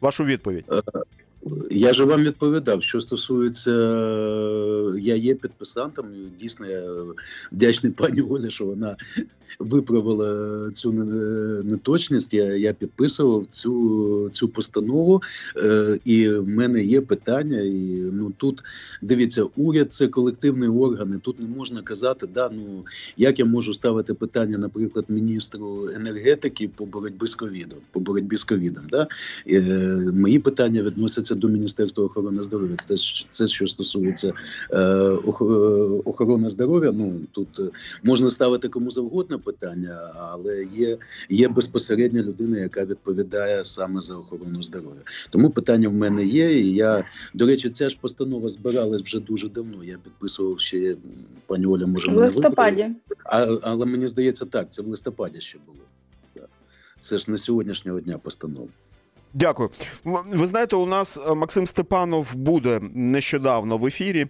вашу 0.01 0.23
відповідь. 0.23 0.65
Я 1.71 1.93
же 1.93 2.03
вам 2.03 2.23
відповідав, 2.23 2.83
що 2.83 3.01
стосується, 3.01 3.71
е, 3.71 4.99
я 4.99 5.15
є 5.15 5.35
підписантом, 5.35 6.05
і 6.13 6.39
дійсно 6.39 6.67
я 6.67 6.83
вдячний 7.51 7.91
пані 7.91 8.21
Олі, 8.21 8.51
що 8.51 8.65
вона 8.65 8.95
виправила 9.59 10.71
цю 10.71 10.91
неточність. 11.63 12.33
Я, 12.33 12.45
я 12.55 12.73
підписував 12.73 13.45
цю, 13.49 14.29
цю 14.33 14.47
постанову, 14.47 15.21
е, 15.57 15.99
і 16.05 16.29
в 16.29 16.47
мене 16.47 16.83
є 16.83 17.01
питання. 17.01 17.59
І 17.61 18.03
ну 18.13 18.31
тут 18.37 18.63
дивіться, 19.01 19.45
уряд 19.57 19.93
це 19.93 20.07
колективний 20.07 20.69
орган, 20.69 21.13
і 21.15 21.19
Тут 21.29 21.39
не 21.39 21.47
можна 21.47 21.81
казати, 21.81 22.27
да, 22.33 22.49
ну 22.53 22.85
як 23.17 23.39
я 23.39 23.45
можу 23.45 23.73
ставити 23.73 24.13
питання, 24.13 24.57
наприклад, 24.57 25.05
міністру 25.07 25.89
енергетики 25.95 26.69
по 26.75 26.85
боротьбі 26.85 27.27
з 27.27 27.35
ковідом, 27.35 27.79
по 27.91 27.99
боротьбі 27.99 28.37
з 28.37 28.43
ковідом. 28.43 28.83
Да? 28.89 29.07
Е, 29.49 30.11
мої 30.13 30.39
питання 30.39 30.81
відносяться 30.81 31.35
до 31.35 31.47
Міністерства 31.47 32.03
охорони 32.03 32.43
здоров'я. 32.43 32.75
Це, 32.85 32.95
це 33.29 33.47
що 33.47 33.67
стосується 33.67 34.33
е, 34.71 34.79
е, 34.79 35.17
охорони 36.05 36.49
здоров'я. 36.49 36.91
Ну 36.91 37.13
тут 37.31 37.59
е, 37.59 37.63
можна 38.03 38.31
ставити 38.31 38.69
кому 38.69 38.91
завгодно 38.91 39.38
питання, 39.39 40.11
але 40.15 40.63
є, 40.63 40.97
є 41.29 41.47
безпосередня 41.47 42.21
людина, 42.21 42.57
яка 42.57 42.85
відповідає 42.85 43.65
саме 43.65 44.01
за 44.01 44.15
охорону 44.15 44.63
здоров'я. 44.63 45.01
Тому 45.29 45.49
питання 45.49 45.89
в 45.89 45.93
мене 45.93 46.25
є. 46.25 46.59
І 46.59 46.73
я 46.73 47.03
до 47.33 47.45
речі, 47.45 47.69
ця 47.69 47.89
ж 47.89 47.97
постанова 48.01 48.49
збиралась 48.49 49.01
вже 49.01 49.19
дуже 49.19 49.49
давно. 49.49 49.83
Я 49.83 49.97
підписував 50.03 50.59
ще 50.59 50.95
пані 51.47 51.65
Оля, 51.65 51.87
може 51.87 52.11
В 52.11 52.15
листопаді. 52.15 52.87
А, 53.25 53.57
але 53.63 53.85
мені 53.85 54.07
здається, 54.07 54.45
так, 54.45 54.67
це 54.69 54.81
в 54.81 54.87
листопаді 54.87 55.41
ще 55.41 55.57
було. 55.65 55.79
Так. 56.33 56.49
Це 57.01 57.17
ж 57.17 57.31
не 57.31 57.37
сьогоднішнього 57.37 57.99
дня 57.99 58.17
постанова. 58.17 58.67
Дякую. 59.33 59.69
Ви 60.03 60.47
знаєте, 60.47 60.75
у 60.75 60.85
нас 60.85 61.19
е, 61.27 61.33
Максим 61.33 61.67
Степанов 61.67 62.35
буде 62.35 62.79
нещодавно 62.93 63.77
в 63.77 63.85
ефірі. 63.85 64.27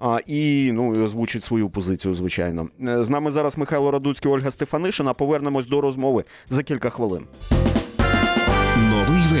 А, 0.00 0.18
і 0.26 0.70
ну 0.72 1.04
озвучить 1.04 1.42
свою 1.44 1.70
позицію, 1.70 2.14
звичайно. 2.14 2.68
Е, 2.88 3.02
З 3.02 3.10
нами 3.10 3.30
зараз 3.30 3.58
Михайло 3.58 3.90
Радуцький, 3.90 4.30
Ольга 4.30 4.50
Стефанишина. 4.50 5.14
Повернемось 5.14 5.66
до 5.66 5.80
розмови 5.80 6.24
за 6.48 6.62
кілька 6.62 6.90
хвилин. 6.90 7.22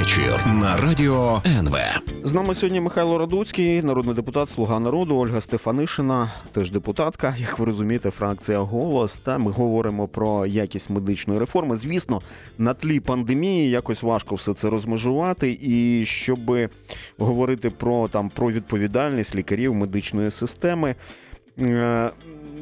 Вечір 0.00 0.46
на 0.46 0.76
радіо 0.76 1.42
НВ. 1.46 1.76
З 2.24 2.32
нами 2.32 2.54
сьогодні 2.54 2.80
Михайло 2.80 3.18
Радуцький, 3.18 3.82
народний 3.82 4.14
депутат, 4.14 4.48
слуга 4.48 4.80
народу, 4.80 5.16
Ольга 5.16 5.40
Стефанишина, 5.40 6.30
теж 6.52 6.70
депутатка. 6.70 7.34
Як 7.38 7.58
ви 7.58 7.64
розумієте, 7.64 8.10
фракція 8.10 8.58
голос. 8.58 9.16
Та 9.16 9.38
ми 9.38 9.50
говоримо 9.50 10.08
про 10.08 10.46
якість 10.46 10.90
медичної 10.90 11.40
реформи. 11.40 11.76
Звісно, 11.76 12.22
на 12.58 12.74
тлі 12.74 13.00
пандемії 13.00 13.70
якось 13.70 14.02
важко 14.02 14.34
все 14.34 14.54
це 14.54 14.70
розмежувати. 14.70 15.58
І 15.60 16.04
щоб 16.06 16.38
говорити 17.18 17.70
про 17.70 18.08
там 18.08 18.28
про 18.28 18.52
відповідальність 18.52 19.34
лікарів 19.34 19.74
медичної 19.74 20.30
системи. 20.30 20.94
е, 21.58 22.10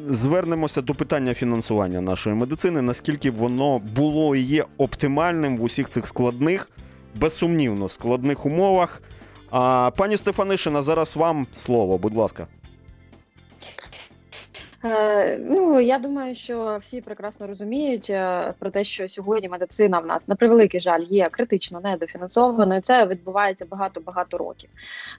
Звернемося 0.09 0.81
до 0.81 0.95
питання 0.95 1.33
фінансування 1.33 2.01
нашої 2.01 2.35
медицини, 2.35 2.81
наскільки 2.81 3.31
воно 3.31 3.79
було 3.95 4.35
і 4.35 4.41
є 4.41 4.65
оптимальним 4.77 5.57
в 5.57 5.63
усіх 5.63 5.89
цих 5.89 6.07
складних, 6.07 6.69
безсумнівно 7.15 7.89
складних 7.89 8.45
умовах. 8.45 9.01
А, 9.51 9.91
пані 9.97 10.17
Стефанишина, 10.17 10.81
зараз 10.83 11.15
вам 11.15 11.47
слово, 11.53 11.97
будь 11.97 12.15
ласка. 12.15 12.47
Е, 14.85 15.37
ну 15.37 15.79
я 15.79 15.99
думаю, 15.99 16.35
що 16.35 16.77
всі 16.81 17.01
прекрасно 17.01 17.47
розуміють 17.47 18.09
е, 18.09 18.53
про 18.59 18.69
те, 18.69 18.83
що 18.83 19.07
сьогодні 19.09 19.49
медицина 19.49 19.99
в 19.99 20.05
нас 20.05 20.27
на 20.27 20.35
превеликий 20.35 20.79
жаль 20.79 21.03
є 21.09 21.29
критично 21.29 21.81
недофінансованою. 21.81 22.81
Це 22.81 23.05
відбувається 23.05 23.65
багато 23.65 24.01
багато 24.01 24.37
років. 24.37 24.69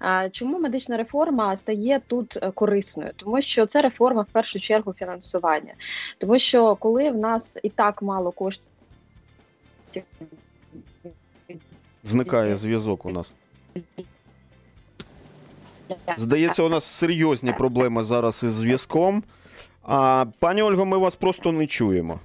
Е, 0.02 0.30
чому 0.32 0.58
медична 0.58 0.96
реформа 0.96 1.56
стає 1.56 2.00
тут 2.06 2.38
корисною? 2.54 3.10
Тому 3.16 3.42
що 3.42 3.66
це 3.66 3.82
реформа 3.82 4.22
в 4.22 4.32
першу 4.32 4.60
чергу 4.60 4.92
фінансування, 4.92 5.74
тому 6.18 6.38
що 6.38 6.76
коли 6.76 7.10
в 7.10 7.16
нас 7.16 7.58
і 7.62 7.68
так 7.68 8.02
мало 8.02 8.30
коштів. 8.30 8.66
Зникає 12.10 12.56
зв'язок 12.56 13.06
у 13.06 13.10
нас. 13.10 13.34
Здається, 16.16 16.62
у 16.62 16.68
нас 16.68 16.84
серйозні 16.84 17.52
проблеми 17.52 18.02
зараз 18.02 18.42
із 18.42 18.52
зв'язком. 18.52 19.22
А, 19.82 20.26
пані 20.40 20.62
Ольго, 20.62 20.86
ми 20.86 20.96
вас 20.96 21.16
просто 21.16 21.52
не 21.52 21.66
чуємо. 21.66 22.20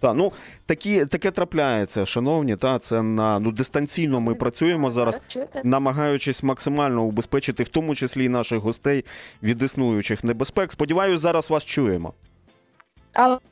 Та, 0.00 0.12
ну, 0.12 0.32
такі, 0.66 1.04
таке 1.04 1.30
трапляється, 1.30 2.06
шановні. 2.06 2.56
Та, 2.56 2.78
це 2.78 3.02
на 3.02 3.38
ну, 3.38 3.52
дистанційно 3.52 4.20
ми 4.20 4.34
працюємо 4.34 4.90
зараз. 4.90 5.20
Намагаючись 5.64 6.42
максимально 6.42 7.02
убезпечити, 7.02 7.62
в 7.62 7.68
тому 7.68 7.94
числі 7.94 8.24
і 8.24 8.28
наших 8.28 8.58
гостей 8.58 9.04
від 9.42 9.62
існуючих 9.62 10.24
небезпек. 10.24 10.72
Сподіваюсь, 10.72 11.20
зараз 11.20 11.50
вас 11.50 11.64
чуємо. 11.64 12.12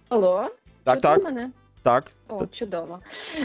Алло, 0.08 0.48
Так, 0.84 1.00
так, 1.00 1.24
мене? 1.24 1.50
так. 1.82 2.12
О, 2.40 2.46
чудово. 2.46 2.98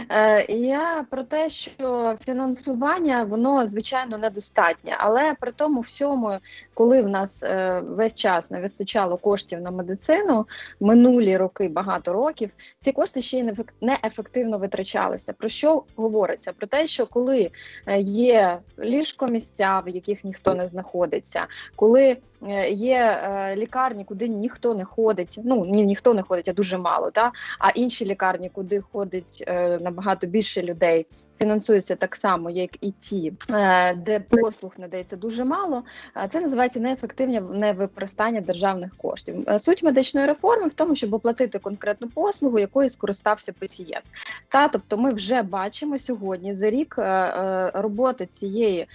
Е, 0.10 0.54
я 0.54 1.06
про 1.10 1.24
те, 1.24 1.50
що 1.50 2.16
фінансування 2.26 3.24
воно 3.24 3.68
звичайно 3.68 4.18
недостатнє, 4.18 4.96
але 5.00 5.34
при 5.40 5.52
тому 5.52 5.82
всьому, 5.82 6.38
коли 6.74 7.02
в 7.02 7.10
нас 7.10 7.44
е, 7.44 7.80
весь 7.80 8.16
час 8.16 8.52
не 8.52 8.60
вистачало 8.62 9.18
коштів 9.18 9.62
на 9.62 9.72
медицину, 9.72 10.48
минулі 10.80 11.38
роки, 11.38 11.68
багато 11.68 12.14
років, 12.14 12.50
ці 12.84 12.92
кошти 12.92 13.22
ще 13.22 13.40
й 13.40 13.44
не 13.44 13.52
ефек- 13.52 13.74
неефективно 13.82 14.58
витрачалися. 14.58 15.34
Про 15.34 15.50
що 15.50 15.84
говориться? 15.96 16.54
Про 16.54 16.68
те, 16.68 16.88
що 16.88 17.08
коли 17.08 17.52
е, 17.86 18.02
є 18.02 18.60
ліжкомісця, 18.80 19.80
в 19.86 19.90
яких 19.90 20.24
ніхто 20.24 20.56
не 20.56 20.68
знаходиться, 20.68 21.46
коли 21.76 22.18
е, 22.48 22.70
є 22.70 23.22
е, 23.24 23.56
лікарні, 23.56 24.06
куди 24.06 24.28
ніхто 24.28 24.74
не 24.74 24.86
ходить, 24.86 25.40
ну 25.44 25.66
ні, 25.66 25.86
ніхто 25.86 26.14
не 26.14 26.24
ходить, 26.24 26.48
а 26.48 26.54
дуже 26.54 26.78
мало, 26.78 27.12
та 27.12 27.32
а 27.60 27.70
інші 27.70 28.06
лікарні, 28.06 28.50
куди 28.50 28.77
ходить 28.82 29.44
е, 29.48 29.80
набагато 29.80 30.28
більше 30.28 30.62
людей. 30.62 31.06
Фінансуються 31.40 31.96
так 31.96 32.16
само, 32.16 32.50
як 32.50 32.84
і 32.84 32.92
ті, 32.92 33.34
е, 33.50 33.94
де 33.94 34.20
послуг 34.20 34.74
надається 34.78 35.16
дуже 35.16 35.44
мало. 35.44 35.84
Це 36.30 36.42
називається 36.42 36.80
неефективне 36.80 37.42
невикористання 37.42 38.42
державних 38.42 38.98
коштів. 38.98 39.44
Е, 39.50 39.60
Суть 39.60 39.84
медичної 39.84 40.28
реформи 40.28 40.68
в 40.68 40.74
тому, 40.74 40.96
щоб 40.96 41.14
оплатити 41.14 41.60
конкретну 41.60 42.08
послугу, 42.08 42.60
якою 42.60 42.90
скористався 42.90 43.54
пацієнт. 43.54 44.04
Та 44.50 44.68
тобто, 44.68 44.98
ми 44.98 45.14
вже 45.14 45.42
бачимо 45.42 46.00
сьогодні 46.00 46.56
за 46.56 46.70
рік 46.70 46.96
е, 47.00 47.72
роботи 47.74 48.26
цієї 48.26 48.88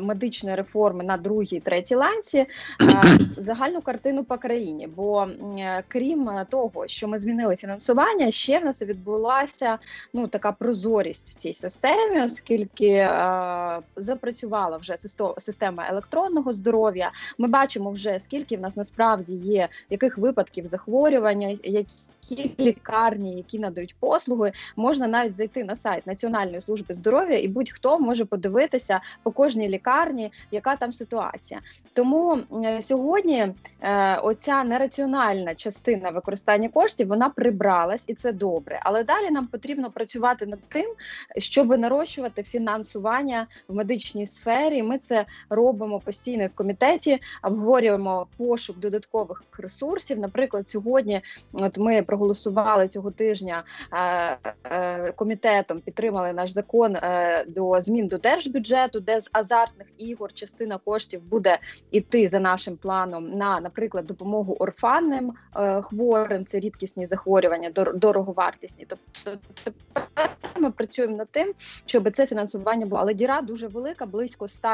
медичної 0.00 0.56
реформи 0.56 1.04
на 1.04 1.16
другій, 1.16 1.60
третій 1.60 1.94
ланці 1.94 2.46
загальну 3.20 3.80
картину 3.80 4.24
по 4.24 4.38
країні. 4.38 4.86
Бо 4.96 5.28
крім 5.88 6.30
того, 6.50 6.86
що 6.86 7.08
ми 7.08 7.18
змінили 7.18 7.56
фінансування, 7.56 8.30
ще 8.30 8.58
в 8.58 8.64
нас 8.64 8.82
відбулася 8.82 9.78
ну 10.12 10.28
така 10.28 10.52
прозорість 10.52 11.30
в 11.30 11.34
цій 11.34 11.52
системі, 11.52 11.75
оскільки 12.24 12.86
е, 12.88 13.80
запрацювала 13.96 14.76
вже 14.76 14.96
система 15.38 15.86
електронного 15.88 16.52
здоров'я. 16.52 17.10
Ми 17.38 17.48
бачимо 17.48 17.90
вже 17.90 18.20
скільки 18.20 18.56
в 18.56 18.60
нас 18.60 18.76
насправді 18.76 19.34
є 19.34 19.68
яких 19.90 20.18
випадків 20.18 20.66
захворювання, 20.66 21.56
які 21.62 21.94
які 22.30 22.62
лікарні, 22.62 23.36
які 23.36 23.58
надають 23.58 23.94
послуги, 24.00 24.52
можна 24.76 25.06
навіть 25.06 25.36
зайти 25.36 25.64
на 25.64 25.76
сайт 25.76 26.06
Національної 26.06 26.60
служби 26.60 26.94
здоров'я, 26.94 27.38
і 27.38 27.48
будь-хто 27.48 27.98
може 27.98 28.24
подивитися 28.24 29.00
по 29.22 29.30
кожній 29.30 29.68
лікарні, 29.68 30.32
яка 30.50 30.76
там 30.76 30.92
ситуація. 30.92 31.60
Тому 31.92 32.38
сьогодні 32.80 33.46
е, 33.80 34.16
оця 34.16 34.64
нераціональна 34.64 35.54
частина 35.54 36.10
використання 36.10 36.68
коштів 36.68 37.08
вона 37.08 37.28
прибралась, 37.28 38.04
і 38.06 38.14
це 38.14 38.32
добре. 38.32 38.80
Але 38.82 39.04
далі 39.04 39.30
нам 39.30 39.46
потрібно 39.46 39.90
працювати 39.90 40.46
над 40.46 40.58
тим, 40.68 40.94
щоб 41.36 41.78
нарощувати 41.78 42.42
фінансування 42.42 43.46
в 43.68 43.74
медичній 43.74 44.26
сфері. 44.26 44.82
Ми 44.82 44.98
це 44.98 45.24
робимо 45.50 46.00
постійно 46.00 46.46
в 46.46 46.50
комітеті, 46.50 47.18
обговорюємо 47.42 48.26
пошук 48.36 48.78
додаткових 48.78 49.42
ресурсів. 49.58 50.18
Наприклад, 50.18 50.68
сьогодні 50.68 51.20
от 51.52 51.78
ми 51.78 52.02
проголосували 52.16 52.88
цього 52.88 53.10
тижня 53.10 53.64
е, 53.92 54.38
е, 54.64 55.12
комітетом, 55.12 55.80
підтримали 55.80 56.32
наш 56.32 56.50
закон 56.50 56.96
е, 56.96 57.44
до 57.48 57.80
змін 57.80 58.08
до 58.08 58.18
держбюджету, 58.18 59.00
де 59.00 59.20
з 59.20 59.30
азартних 59.32 59.86
ігор 59.98 60.32
частина 60.32 60.78
коштів 60.78 61.22
буде 61.22 61.58
іти 61.90 62.28
за 62.28 62.40
нашим 62.40 62.76
планом 62.76 63.30
на, 63.30 63.60
наприклад, 63.60 64.06
допомогу 64.06 64.56
орфанним 64.58 65.32
хворим. 65.82 66.46
Це 66.46 66.60
рідкісні 66.60 67.06
захворювання, 67.06 67.70
дор- 67.70 67.94
дороговартісні. 67.94 68.86
Тобто 68.88 69.38
тепер 69.64 70.30
ми 70.56 70.70
працюємо 70.70 71.16
над 71.16 71.28
тим, 71.30 71.52
щоб 71.86 72.12
це 72.16 72.26
фінансування 72.26 72.86
було. 72.86 73.00
Але 73.00 73.14
діра 73.14 73.42
дуже 73.42 73.68
велика, 73.68 74.06
близько 74.06 74.48
100 74.48 74.68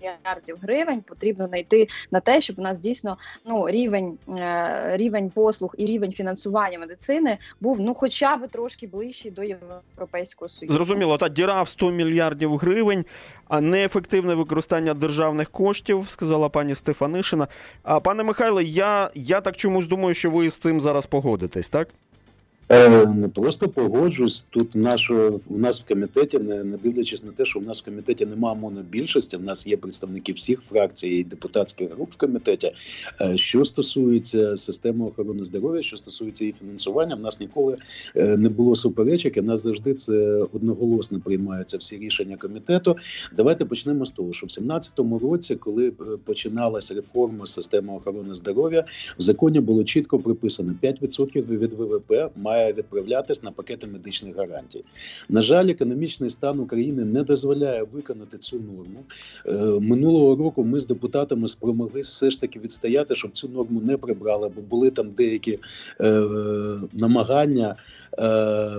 мільярдів 0.00 0.58
гривень. 0.62 1.00
Потрібно 1.00 1.48
знайти 1.48 1.88
на 2.10 2.20
те, 2.20 2.40
щоб 2.40 2.58
у 2.58 2.62
нас 2.62 2.78
дійсно 2.78 3.16
ну 3.44 3.70
рівень 3.70 4.18
е, 4.28 4.96
рівень 4.96 5.30
послуг 5.30 5.74
і 5.78 5.86
рівень 5.86 6.12
фінансування 6.12 6.78
медицини 6.78 7.38
був 7.60 7.80
ну, 7.80 7.94
хоча 7.94 8.36
б 8.36 8.48
трошки 8.48 8.86
ближчий 8.86 9.30
до 9.30 9.42
європейського 9.42 10.48
союзу. 10.48 10.74
Зрозуміло, 10.74 11.16
та 11.18 11.28
діра 11.28 11.62
в 11.62 11.68
100 11.68 11.90
мільярдів 11.90 12.56
гривень, 12.56 13.04
а 13.48 13.60
неефективне 13.60 14.34
використання 14.34 14.94
державних 14.94 15.50
коштів, 15.50 16.04
сказала 16.08 16.48
пані 16.48 16.74
Стефанишина. 16.74 17.48
А 17.82 18.00
пане 18.00 18.22
Михайле, 18.22 18.64
я, 18.64 19.10
я 19.14 19.40
так 19.40 19.56
чомусь 19.56 19.86
думаю, 19.86 20.14
що 20.14 20.30
ви 20.30 20.50
з 20.50 20.58
цим 20.58 20.80
зараз 20.80 21.06
погодитесь, 21.06 21.68
так? 21.68 21.88
Е, 22.72 23.06
Не 23.06 23.28
просто 23.28 23.68
погоджусь. 23.68 24.46
Тут 24.50 24.74
нашого 24.74 25.40
у 25.48 25.58
нас 25.58 25.80
в 25.80 25.88
комітеті, 25.88 26.38
не, 26.38 26.64
не 26.64 26.76
дивлячись 26.76 27.24
на 27.24 27.32
те, 27.32 27.44
що 27.44 27.58
в 27.58 27.62
нас 27.62 27.82
в 27.82 27.84
комітеті 27.84 28.26
немає 28.26 28.56
монобільшості, 28.56 29.36
в 29.36 29.42
нас 29.42 29.66
є 29.66 29.76
представники 29.76 30.32
всіх 30.32 30.60
фракцій 30.60 31.08
і 31.08 31.24
депутатських 31.24 31.90
груп 31.94 32.12
в 32.12 32.16
комітеті. 32.16 32.72
Е, 33.20 33.36
Що 33.36 33.64
стосується 33.64 34.56
системи 34.56 35.06
охорони 35.06 35.44
здоров'я, 35.44 35.82
що 35.82 35.96
стосується 35.96 36.44
її 36.44 36.54
фінансування, 36.60 37.14
в 37.14 37.20
нас 37.20 37.40
ніколи 37.40 37.76
е, 38.16 38.36
не 38.36 38.48
було 38.48 38.74
суперечок. 38.74 39.36
і 39.36 39.42
нас 39.42 39.62
завжди 39.62 39.94
це 39.94 40.14
одноголосно 40.52 41.20
приймаються 41.20 41.76
всі 41.76 41.98
рішення 41.98 42.36
комітету. 42.36 42.96
Давайте 43.36 43.64
почнемо 43.64 44.06
з 44.06 44.10
того, 44.10 44.32
що 44.32 44.46
в 44.46 44.48
2017 44.48 45.22
році, 45.22 45.56
коли 45.56 45.90
починалася 46.24 46.94
реформа 46.94 47.46
системи 47.46 47.92
охорони 47.94 48.34
здоров'я, 48.34 48.84
в 49.18 49.22
законі 49.22 49.60
було 49.60 49.84
чітко 49.84 50.18
приписано 50.18 50.74
5% 50.82 51.58
від 51.58 51.72
ВВП 51.72 52.12
має 52.36 52.61
відправлятись 52.70 53.42
на 53.42 53.52
пакети 53.52 53.86
медичних 53.86 54.36
гарантій. 54.36 54.84
На 55.28 55.42
жаль, 55.42 55.68
економічний 55.68 56.30
стан 56.30 56.60
України 56.60 57.04
не 57.04 57.22
дозволяє 57.22 57.82
виконати 57.92 58.38
цю 58.38 58.56
норму. 58.56 59.04
Е, 59.46 59.80
Минулого 59.80 60.36
року 60.36 60.64
ми 60.64 60.80
з 60.80 60.86
депутатами 60.86 61.48
спромоглися 61.48 62.10
все 62.10 62.30
ж 62.30 62.40
таки 62.40 62.58
відстояти, 62.58 63.14
щоб 63.14 63.32
цю 63.32 63.48
норму 63.48 63.80
не 63.80 63.96
прибрали, 63.96 64.50
бо 64.56 64.60
були 64.60 64.90
там 64.90 65.10
деякі 65.10 65.58
е, 66.00 66.24
намагання 66.92 67.76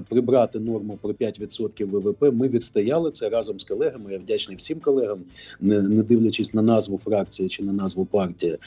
прибрати 0.10 0.60
норму 0.60 1.00
про 1.02 1.12
5% 1.12 1.86
ВВП. 1.86 2.22
Ми 2.22 2.48
відстояли 2.48 3.12
це 3.12 3.30
разом 3.30 3.60
з 3.60 3.64
колегами. 3.64 4.12
Я 4.12 4.18
вдячний 4.18 4.58
всім 4.58 4.80
колегам, 4.80 5.20
не, 5.62 5.82
дивлячись 6.04 6.54
на 6.54 6.62
назву 6.62 6.98
фракції 6.98 7.50
чи 7.50 7.64
на 7.64 7.74
назву 7.74 8.06
партії. 8.06 8.58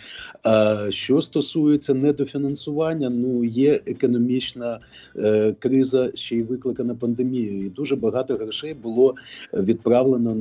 А 0.43 0.87
що 0.91 1.23
стосується 1.23 1.95
недофінансування, 1.95 3.11
ну 3.11 3.45
є 3.45 3.81
економічна 3.87 4.81
е, 5.17 5.55
криза, 5.59 6.11
ще 6.15 6.37
й 6.37 6.43
викликана 6.43 6.95
пандемією, 6.95 7.67
і 7.67 7.69
дуже 7.69 7.97
багато 7.97 8.35
грошей 8.35 8.75
було 8.75 9.15
відправлено 9.53 10.31
е, 10.31 10.35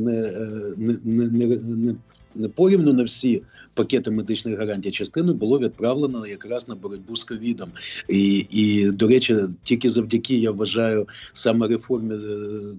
не, 0.77 0.96
не, 1.03 1.27
не, 1.27 1.46
не, 1.58 1.96
не 2.36 2.50
порівну 2.50 2.94
на 2.94 3.03
всі 3.03 3.41
пакети 3.75 4.12
медичних 4.12 4.60
гарантій. 4.60 4.91
Частину 4.91 5.34
було 5.34 5.60
відправлено 5.60 6.27
якраз 6.27 6.67
на 6.67 6.75
боротьбу 6.75 7.15
з 7.15 7.24
ковідом. 7.24 7.70
І, 8.10 8.46
і 8.50 8.91
до 8.91 9.08
речі, 9.08 9.38
тільки 9.63 9.89
завдяки 9.89 10.36
я 10.38 10.51
вважаю 10.51 11.08
саме 11.34 11.67
реформі 11.67 12.15
е, 12.15 12.17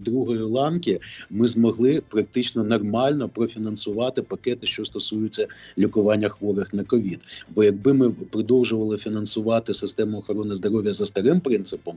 другої 0.04 0.40
ланки, 0.40 1.00
ми 1.30 1.48
змогли 1.48 2.02
практично 2.08 2.64
нормально 2.64 3.28
профінансувати 3.28 4.22
пакети, 4.22 4.66
що 4.66 4.84
стосуються 4.84 5.46
лікування 5.78 6.28
хворих 6.28 6.74
на 6.74 6.84
ковід. 6.84 7.20
Бо 7.54 7.64
якби 7.64 7.92
ми 7.92 8.10
продовжували 8.10 8.98
фінансувати 8.98 9.74
систему 9.74 10.18
охорони 10.18 10.54
здоров'я 10.54 10.92
за 10.92 11.06
старим 11.06 11.40
принципом, 11.40 11.96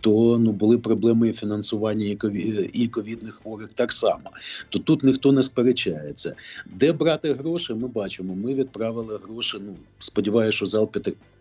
то 0.00 0.38
ну 0.38 0.52
були 0.52 0.78
проблеми 0.78 1.28
і 1.28 1.32
фінансування 1.32 2.06
і 2.06 2.16
кові- 2.16 2.70
і 2.72 2.88
ковідних 2.88 3.34
хворих 3.34 3.74
так 3.74 3.92
само. 3.92 4.30
То 4.68 4.78
тут 4.78 5.04
ніхто 5.04 5.32
не 5.32 5.42
сперечається. 5.42 6.34
Де 6.76 6.92
брати 6.92 7.32
гроші, 7.32 7.74
ми 7.74 7.88
бачимо. 7.88 8.36
Ми 8.40 8.54
відправили 8.54 9.16
гроші. 9.16 9.58
Ну 9.60 9.76
сподіваюся, 9.98 10.56
що 10.56 10.66
зал 10.66 10.90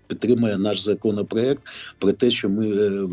підтримає 0.10 0.58
наш 0.58 0.82
законопроект 0.82 1.64
про 2.00 2.12
те, 2.12 2.32
що 2.32 2.50
ми 2.50 2.68
е, 2.70 3.08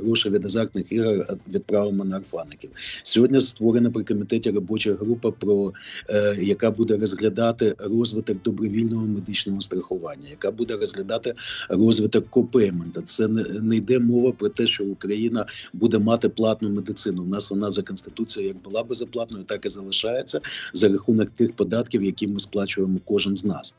гроші 0.00 0.30
від 0.30 0.46
азартних 0.46 0.92
ігор 0.92 1.26
відправимо 1.48 2.04
на 2.04 2.16
орфаників. 2.16 2.70
Сьогодні 3.02 3.40
створена 3.40 3.90
при 3.90 4.04
комітеті 4.04 4.50
робоча 4.50 4.94
група, 4.94 5.30
про 5.30 5.72
е, 6.10 6.36
яка 6.40 6.70
буде 6.70 6.96
розглядати 6.96 7.74
розвиток 7.78 8.42
добровільного 8.42 9.06
медичного 9.06 9.60
страхування, 9.60 10.28
яка 10.30 10.50
буде 10.50 10.76
розглядати 10.76 11.34
розвиток 11.68 12.30
копеймента. 12.30 13.02
Це 13.02 13.28
не, 13.28 13.44
не 13.62 13.76
йде 13.76 13.98
мова 13.98 14.32
про 14.32 14.48
те, 14.48 14.66
що 14.66 14.84
Україна 14.84 15.46
буде 15.72 15.98
мати 15.98 16.28
платну 16.28 16.70
медицину. 16.70 17.22
У 17.22 17.26
нас 17.26 17.50
вона 17.50 17.70
за 17.70 17.82
конституцією 17.82 18.54
як 18.54 18.62
була 18.62 18.82
безоплатною, 18.82 19.44
так 19.44 19.66
і 19.66 19.68
залишається 19.68 20.40
за 20.72 20.88
рахунок 20.88 21.30
тих 21.30 21.52
податків, 21.52 22.04
які 22.04 22.26
ми 22.26 22.40
сплачуємо 22.40 22.98
кожен 23.04 23.36
з 23.36 23.44
нас. 23.44 23.74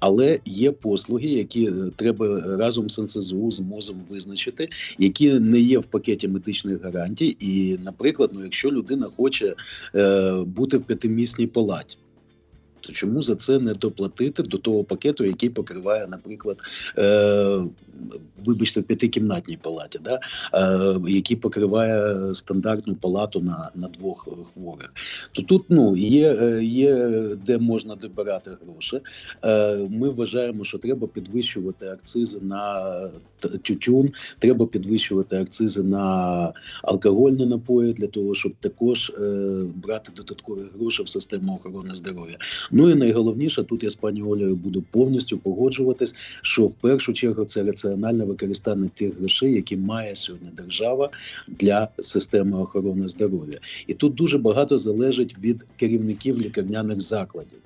Але 0.00 0.38
є 0.44 0.72
послуги, 0.72 1.26
які 1.26 1.66
е, 1.66 1.72
треба 1.98 2.40
разом 2.58 2.90
з 2.90 2.98
НСЗУ 2.98 3.50
з 3.50 3.60
МОЗом 3.60 3.96
визначити, 4.08 4.68
які 4.98 5.32
не 5.32 5.60
є 5.60 5.78
в 5.78 5.84
пакеті 5.84 6.28
медичних 6.28 6.82
гарантій. 6.82 7.36
І, 7.40 7.78
наприклад, 7.84 8.30
ну 8.32 8.42
якщо 8.42 8.70
людина 8.70 9.06
хоче 9.16 9.54
е, 9.94 10.32
бути 10.46 10.78
в 10.78 10.82
п'ятимісній 10.82 11.46
палаті. 11.46 11.98
То 12.88 12.94
чому 12.94 13.22
за 13.22 13.36
це 13.36 13.58
не 13.58 13.74
доплатити 13.74 14.42
до 14.42 14.58
того 14.58 14.84
пакету, 14.84 15.24
який 15.24 15.50
покриває, 15.50 16.06
наприклад, 16.06 16.56
е, 16.98 17.62
вибачте, 18.44 18.80
в 18.80 18.84
п'ятикімнатній 18.84 19.56
палаті, 19.56 19.98
да, 20.04 20.20
е, 20.54 21.00
який 21.08 21.36
покриває 21.36 22.34
стандартну 22.34 22.94
палату 22.94 23.40
на, 23.40 23.70
на 23.74 23.88
двох 23.88 24.28
хворих? 24.54 24.92
То 25.32 25.42
тут 25.42 25.64
ну 25.68 25.96
є, 25.96 26.36
е, 26.40 26.64
є 26.64 26.96
де 27.46 27.58
можна 27.58 27.96
добирати 27.96 28.50
гроші. 28.66 29.00
Е, 29.44 29.76
Ми 29.90 30.08
вважаємо, 30.08 30.64
що 30.64 30.78
треба 30.78 31.06
підвищувати 31.06 31.86
акцизи 31.86 32.38
на 32.42 32.92
тютюн, 33.62 34.10
треба 34.38 34.66
підвищувати 34.66 35.36
акцизи 35.36 35.82
на 35.82 36.52
алкогольні 36.82 37.46
напої 37.46 37.92
для 37.92 38.06
того, 38.06 38.34
щоб 38.34 38.52
також 38.60 39.10
е, 39.10 39.64
брати 39.74 40.12
додаткові 40.16 40.60
гроші 40.78 41.02
в 41.02 41.08
систему 41.08 41.54
охорони 41.54 41.94
здоров'я. 41.94 42.36
Ну 42.78 42.90
і 42.90 42.94
найголовніше, 42.94 43.62
тут 43.62 43.82
я 43.82 43.90
з 43.90 43.94
пані 43.94 44.22
Олею 44.22 44.56
буду 44.56 44.82
повністю 44.90 45.38
погоджуватись, 45.38 46.14
що 46.42 46.62
в 46.62 46.74
першу 46.74 47.12
чергу 47.12 47.44
це 47.44 47.62
раціональне 47.62 48.24
використання 48.24 48.90
тих 48.94 49.18
грошей, 49.18 49.54
які 49.54 49.76
має 49.76 50.16
сьогодні 50.16 50.48
держава 50.56 51.10
для 51.48 51.88
системи 51.98 52.58
охорони 52.58 53.08
здоров'я. 53.08 53.58
І 53.86 53.94
тут 53.94 54.14
дуже 54.14 54.38
багато 54.38 54.78
залежить 54.78 55.38
від 55.38 55.66
керівників 55.76 56.40
лікарняних 56.40 57.00
закладів. 57.00 57.58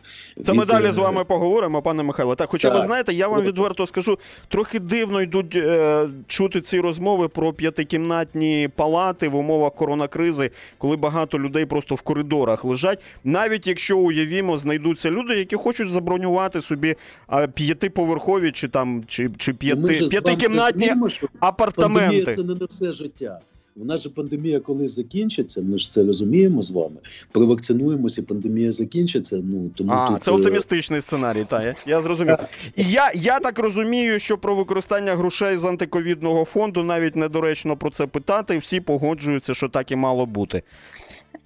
Це 0.43 0.53
ми 0.53 0.65
далі 0.65 0.87
е, 0.87 0.93
з 0.93 0.97
вами 0.97 1.25
поговоримо, 1.25 1.83
пане 1.83 2.03
Михайло. 2.03 2.35
Так, 2.35 2.51
хоча 2.51 2.71
ви 2.71 2.83
знаєте, 2.83 3.13
я 3.13 3.29
вам 3.29 3.43
відверто 3.43 3.87
скажу, 3.87 4.19
трохи 4.49 4.79
дивно 4.79 5.23
йдуть 5.23 5.57
е, 5.57 6.09
чути 6.27 6.61
ці 6.61 6.81
розмови 6.81 7.29
про 7.29 7.53
п'ятикімнатні 7.53 8.69
палати 8.77 9.29
в 9.29 9.37
умовах 9.37 9.75
коронакризи, 9.75 10.51
коли 10.79 10.97
багато 10.97 11.39
людей 11.39 11.67
просто 11.67 11.95
в 11.95 12.03
коридорах 12.03 12.65
лежать. 12.65 13.03
Навіть 13.25 13.67
якщо 13.67 13.99
уявімо, 13.99 14.59
знайдуться 15.03 15.11
люди, 15.11 15.39
які 15.39 15.57
хочуть 15.57 15.91
забронювати 15.91 16.61
собі 16.61 16.97
а, 17.27 17.47
п'ятиповерхові 17.47 18.53
чи 18.53 18.69
там 18.69 19.05
чи, 19.07 19.31
чи 19.39 19.55
п'яти 19.55 19.83
з 19.83 20.01
вами 20.01 20.09
п'ятикімнатні 20.09 20.87
розуміємо, 20.87 21.09
апартаменти. 21.41 22.25
Пандемія 22.25 22.37
це 22.37 22.43
не 22.43 22.55
на 22.55 22.67
все 22.67 22.93
життя. 22.93 23.41
У 23.77 23.85
нас 23.85 24.03
же 24.03 24.09
пандемія 24.09 24.61
колись 24.61 24.93
закінчиться. 24.93 25.63
Ми 25.63 25.79
ж 25.79 25.91
це 25.91 26.05
розуміємо 26.05 26.63
з 26.63 26.71
вами. 26.71 26.97
Провакцинуємося, 27.33 28.21
і 28.21 28.25
пандемія 28.25 28.73
закінчиться. 28.73 29.37
Ну 29.37 29.71
тому 29.75 29.93
А, 29.93 30.09
тут 30.09 30.25
це 30.25 30.31
е, 30.31 30.35
оптимістичний 30.35 31.01
сценарій, 31.01 31.45
та 31.49 31.65
я, 31.65 31.75
я 31.87 32.01
зрозумів. 32.01 32.37
І 32.77 32.85
я, 32.85 33.13
я 33.15 33.41
так 33.41 33.59
розумію, 33.59 34.19
що 34.19 34.39
про 34.39 34.55
використання 34.55 35.17
грошей 35.17 35.57
з 35.57 35.65
антиковідного 35.65 36.45
фонду 36.45 36.83
навіть 36.83 37.17
недоречно 37.17 37.77
про 37.77 37.91
це 37.91 38.07
питати. 38.07 38.59
Всі 38.59 38.81
погоджуються, 38.81 39.55
що 39.55 39.69
так 39.69 39.93
і 39.93 39.97
мало 39.97 40.27
бути. 40.27 40.63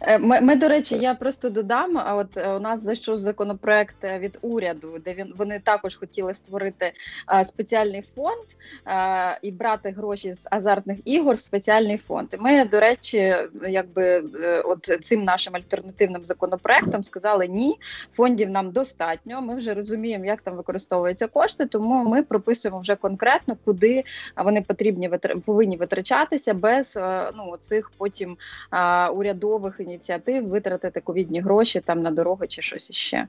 Е, 0.00 0.18
Ми, 0.18 0.40
ми, 0.40 0.56
до 0.56 0.68
речі, 0.68 0.98
я 0.98 1.14
просто 1.14 1.50
додам. 1.50 1.98
А 1.98 2.14
от 2.14 2.36
е, 2.36 2.52
у 2.52 2.58
нас 2.58 2.82
зайшов 2.82 3.18
законопроект 3.18 4.04
е, 4.04 4.18
від 4.18 4.38
уряду, 4.42 4.98
де 5.04 5.14
він 5.14 5.34
вони 5.36 5.60
також 5.64 5.96
хотіли 5.96 6.34
створити 6.34 6.92
е, 7.34 7.44
спеціальний 7.44 8.02
фонд 8.02 8.44
е, 8.86 9.38
і 9.42 9.52
брати 9.52 9.90
гроші 9.90 10.32
з 10.32 10.48
азартних 10.50 10.98
ігор 11.04 11.36
в 11.36 11.40
спеціальний 11.40 11.96
фонд. 11.96 12.28
І 12.32 12.36
ми, 12.36 12.64
до 12.64 12.80
речі, 12.80 13.34
якби 13.68 14.24
от 14.64 14.84
цим 15.00 15.24
нашим 15.24 15.56
альтернативним 15.56 16.24
законопроектом 16.24 17.04
сказали 17.04 17.48
ні, 17.48 17.78
фондів 18.14 18.50
нам 18.50 18.70
достатньо. 18.70 19.42
Ми 19.42 19.56
вже 19.56 19.74
розуміємо, 19.74 20.24
як 20.24 20.40
там 20.40 20.56
використовуються 20.56 21.26
кошти, 21.26 21.66
тому 21.66 22.04
ми 22.04 22.22
прописуємо 22.22 22.80
вже 22.80 22.96
конкретно, 22.96 23.56
куди 23.64 24.04
вони 24.36 24.62
потрібні 24.62 25.10
повинні 25.44 25.76
витрачатися 25.76 26.54
без 26.54 26.98
ну 27.36 27.56
цих 27.60 27.92
потім 27.98 28.36
а, 28.70 29.10
урядових 29.10 29.80
ініціатив 29.86 30.48
витратити 30.48 31.00
ковідні 31.00 31.40
гроші 31.40 31.80
там 31.80 32.02
на 32.02 32.10
дороги 32.10 32.46
чи 32.46 32.62
щось 32.62 32.90
іще. 32.90 33.26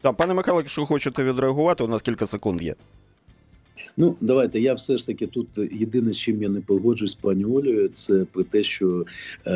Та, 0.00 0.12
пане 0.12 0.34
Михайло, 0.34 0.60
якщо 0.60 0.86
хочете 0.86 1.24
відреагувати, 1.24 1.84
у 1.84 1.88
нас 1.88 2.02
кілька 2.02 2.26
секунд 2.26 2.62
є. 2.62 2.74
Ну, 4.00 4.16
давайте. 4.20 4.60
Я 4.60 4.74
все 4.74 4.98
ж 4.98 5.06
таки 5.06 5.26
тут 5.26 5.58
єдине, 5.72 6.12
з 6.12 6.18
чим 6.18 6.42
я 6.42 6.48
не 6.48 6.60
погоджуюсь 6.60 7.14
пані 7.14 7.44
Олею, 7.44 7.88
це 7.88 8.26
про 8.32 8.42
те, 8.42 8.62
що 8.62 9.04
е, 9.46 9.52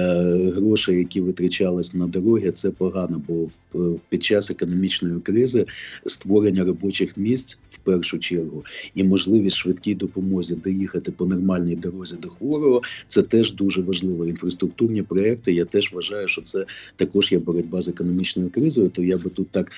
гроші, 0.57 0.93
які 0.93 1.21
витрачались 1.21 1.95
на 1.95 2.07
дороги, 2.07 2.53
це 2.53 2.71
погано. 2.71 3.23
Бо 3.29 3.49
в, 3.73 3.99
під 4.09 4.25
час 4.25 4.51
економічної 4.51 5.21
кризи 5.21 5.67
створення 6.07 6.65
робочих 6.65 7.17
місць 7.17 7.59
в 7.71 7.79
першу 7.79 8.19
чергу 8.19 8.65
і 8.95 9.05
можливість 9.05 9.57
швидкій 9.57 9.95
допомозі 9.95 10.55
доїхати 10.55 11.13
по 11.13 11.27
нормальній 11.27 11.77
дорозі 11.77 12.17
до 12.23 12.29
хворого, 12.29 12.83
це 13.09 13.23
теж 13.23 13.53
дуже 13.53 13.83
важливо. 13.83 14.27
Інфраструктурні 14.27 15.03
проекти. 15.03 15.53
Я 15.53 15.65
теж 15.65 15.93
вважаю, 15.93 16.29
що 16.29 16.43
це 16.43 16.67
також 16.97 17.33
є 17.33 17.39
боротьба 17.39 17.83
з 17.83 17.89
економічною 17.89 18.51
кризою. 18.51 18.89
То 18.89 19.03
я 19.03 19.19
би 19.19 19.31
тут 19.31 19.49
так 19.49 19.73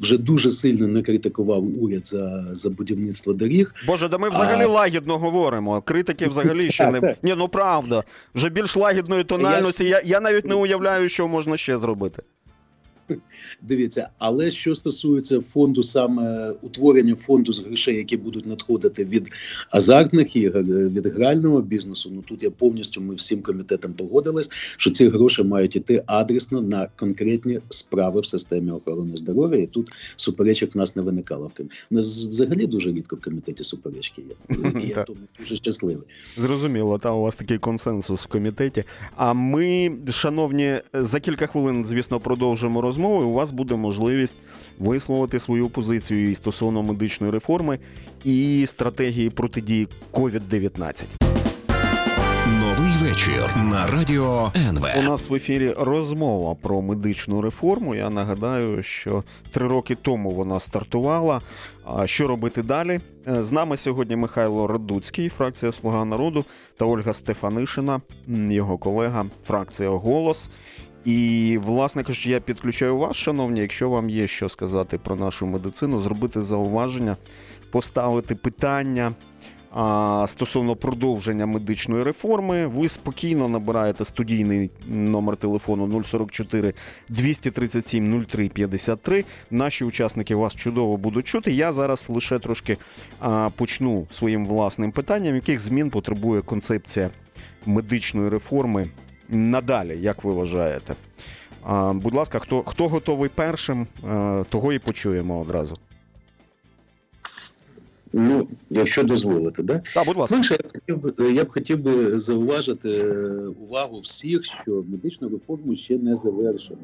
вже 0.00 0.18
дуже 0.18 0.50
сильно 0.50 0.88
не 0.88 1.02
критикував 1.02 1.82
уряд 1.82 2.06
за, 2.06 2.50
за 2.52 2.70
будівництво 2.70 3.32
доріг. 3.32 3.74
Боже, 3.86 4.03
да 4.08 4.18
ми 4.18 4.30
взагалі 4.30 4.62
А- 4.64 4.68
лагідно 4.68 5.18
говоримо. 5.18 5.82
Критики 5.82 6.26
взагалі 6.28 6.70
ще 6.70 6.90
не. 6.90 7.16
Ні, 7.22 7.34
ну 7.36 7.48
правда. 7.48 8.04
Вже 8.34 8.48
більш 8.48 8.76
лагідної 8.76 9.24
тональності. 9.24 9.84
Я, 9.84 10.00
я 10.04 10.20
навіть 10.20 10.46
не 10.46 10.54
уявляю, 10.54 11.08
що 11.08 11.28
можна 11.28 11.56
ще 11.56 11.78
зробити. 11.78 12.22
Дивіться, 13.62 14.08
але 14.18 14.50
що 14.50 14.74
стосується 14.74 15.40
фонду, 15.40 15.82
саме 15.82 16.50
утворення 16.62 17.16
фонду 17.16 17.52
з 17.52 17.60
грошей, 17.60 17.96
які 17.96 18.16
будуть 18.16 18.46
надходити 18.46 19.04
від 19.04 19.30
азартних 19.70 20.36
ігор, 20.36 20.60
е, 20.60 20.88
від 20.88 21.06
грального 21.06 21.62
бізнесу, 21.62 22.10
ну 22.14 22.22
тут 22.22 22.42
я 22.42 22.50
повністю 22.50 23.00
ми 23.00 23.14
всім 23.14 23.42
комітетам 23.42 23.92
погодились, 23.92 24.48
що 24.76 24.90
ці 24.90 25.08
гроші 25.08 25.42
мають 25.42 25.76
іти 25.76 26.02
адресно 26.06 26.62
на 26.62 26.88
конкретні 26.96 27.60
справи 27.68 28.20
в 28.20 28.26
системі 28.26 28.70
охорони 28.70 29.16
здоров'я. 29.16 29.62
І 29.62 29.66
тут 29.66 29.90
суперечок 30.16 30.74
в 30.74 30.78
нас 30.78 30.96
не 30.96 31.02
виникало. 31.02 31.50
В 31.90 31.94
нас 31.94 32.18
взагалі 32.18 32.66
дуже 32.66 32.92
рідко 32.92 33.16
в 33.16 33.20
комітеті 33.20 33.64
суперечки 33.64 34.22
є. 34.50 34.70
Я 34.96 35.02
тому 35.02 35.18
дуже 35.38 35.56
щасливий. 35.56 36.06
Зрозуміло, 36.36 36.98
та 36.98 37.12
у 37.12 37.22
вас 37.22 37.34
такий 37.34 37.58
консенсус 37.58 38.24
в 38.24 38.26
комітеті. 38.26 38.84
А 39.16 39.32
ми, 39.32 39.92
шановні, 40.10 40.74
за 40.92 41.20
кілька 41.20 41.46
хвилин, 41.46 41.84
звісно, 41.84 42.20
продовжимо 42.20 42.80
розмову. 42.80 42.93
І 42.98 43.24
У 43.24 43.32
вас 43.32 43.52
буде 43.52 43.74
можливість 43.74 44.36
висловити 44.78 45.40
свою 45.40 45.68
позицію 45.68 46.30
і 46.30 46.34
стосовно 46.34 46.82
медичної 46.82 47.32
реформи 47.32 47.78
і 48.24 48.64
стратегії 48.66 49.30
протидії 49.30 49.88
COVID-19. 50.12 51.04
Новий 52.60 52.92
вечір 53.02 53.56
на 53.56 53.86
радіо 53.86 54.52
НВ. 54.56 54.86
У 54.98 55.02
нас 55.02 55.30
в 55.30 55.34
ефірі 55.34 55.74
розмова 55.78 56.54
про 56.54 56.82
медичну 56.82 57.40
реформу. 57.40 57.94
Я 57.94 58.10
нагадаю, 58.10 58.82
що 58.82 59.24
три 59.50 59.68
роки 59.68 59.94
тому 59.94 60.30
вона 60.30 60.60
стартувала. 60.60 61.40
А 61.84 62.06
що 62.06 62.28
робити 62.28 62.62
далі? 62.62 63.00
Е, 63.28 63.42
З 63.42 63.52
нами 63.52 63.76
сьогодні 63.76 64.16
Михайло 64.16 64.66
Радуцький, 64.66 65.28
фракція 65.28 65.72
Слуга 65.72 66.04
народу, 66.04 66.44
та 66.76 66.84
Ольга 66.84 67.12
Стефанишина, 67.14 68.00
його 68.50 68.78
колега, 68.78 69.26
фракція 69.46 69.90
Голос. 69.90 70.50
І, 71.04 71.58
власне 71.62 72.02
кажучи, 72.02 72.30
я 72.30 72.40
підключаю 72.40 72.96
вас, 72.96 73.16
шановні, 73.16 73.60
якщо 73.60 73.90
вам 73.90 74.10
є 74.10 74.26
що 74.26 74.48
сказати 74.48 74.98
про 74.98 75.16
нашу 75.16 75.46
медицину, 75.46 76.00
зробити 76.00 76.42
зауваження, 76.42 77.16
поставити 77.70 78.34
питання. 78.34 79.12
А 79.76 80.24
стосовно 80.28 80.76
продовження 80.76 81.46
медичної 81.46 82.02
реформи, 82.02 82.66
ви 82.66 82.88
спокійно 82.88 83.48
набираєте 83.48 84.04
студійний 84.04 84.70
номер 84.86 85.36
телефону 85.36 86.02
044 86.04 86.74
237 87.08 88.24
03 88.24 88.48
53. 88.48 89.24
Наші 89.50 89.84
учасники 89.84 90.34
вас 90.34 90.54
чудово 90.54 90.96
будуть 90.96 91.26
чути. 91.26 91.52
Я 91.52 91.72
зараз 91.72 92.10
лише 92.10 92.38
трошки 92.38 92.76
а, 93.20 93.50
почну 93.56 94.06
своїм 94.10 94.46
власним 94.46 94.92
питанням, 94.92 95.34
яких 95.34 95.60
змін 95.60 95.90
потребує 95.90 96.42
концепція 96.42 97.10
медичної 97.66 98.28
реформи 98.28 98.88
надалі, 99.28 99.98
як 100.00 100.24
ви 100.24 100.32
вважаєте? 100.32 100.94
Будь 101.92 102.14
ласка, 102.14 102.38
хто, 102.38 102.62
хто 102.62 102.88
готовий 102.88 103.30
першим, 103.34 103.86
того 104.48 104.72
і 104.72 104.78
почуємо 104.78 105.40
одразу. 105.40 105.76
Ну, 108.16 108.48
якщо 108.70 109.02
дозволите, 109.02 109.62
да? 109.62 109.82
Так, 109.94 110.06
будь 110.06 110.16
ласка. 110.16 110.36
Перше, 110.36 110.56
я 110.58 110.64
б 110.64 110.72
хотів 110.72 110.98
би 110.98 111.32
я 111.32 111.44
б 111.44 111.48
хотів 111.48 111.78
би 111.78 112.18
зауважити 112.18 112.90
е, 112.90 113.16
увагу 113.60 113.98
всіх, 113.98 114.44
що 114.44 114.84
медичну 114.88 115.28
реформу 115.28 115.76
ще 115.76 115.98
не 115.98 116.16
завершено. 116.16 116.78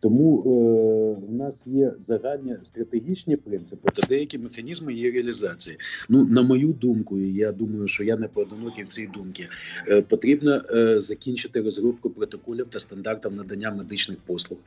Тому 0.00 0.38
е, 0.38 1.26
в 1.26 1.34
нас 1.34 1.62
є 1.66 1.92
загальні 2.06 2.56
стратегічні 2.64 3.36
принципи 3.36 3.90
та 3.94 4.06
деякі 4.08 4.38
механізми 4.38 4.94
її 4.94 5.10
реалізації. 5.10 5.76
Ну, 6.08 6.24
на 6.24 6.42
мою 6.42 6.68
думку, 6.68 7.18
і 7.18 7.32
я 7.32 7.52
думаю, 7.52 7.88
що 7.88 8.04
я 8.04 8.16
не 8.16 8.28
поодинокий 8.28 8.84
в 8.84 8.88
цій 8.88 9.06
думці, 9.14 9.48
е, 9.88 10.02
потрібно 10.02 10.62
е, 10.74 11.00
закінчити 11.00 11.60
розробку 11.60 12.10
протоколів 12.10 12.66
та 12.70 12.80
стандартів 12.80 13.32
надання 13.32 13.70
медичних 13.70 14.18
послуг. 14.26 14.58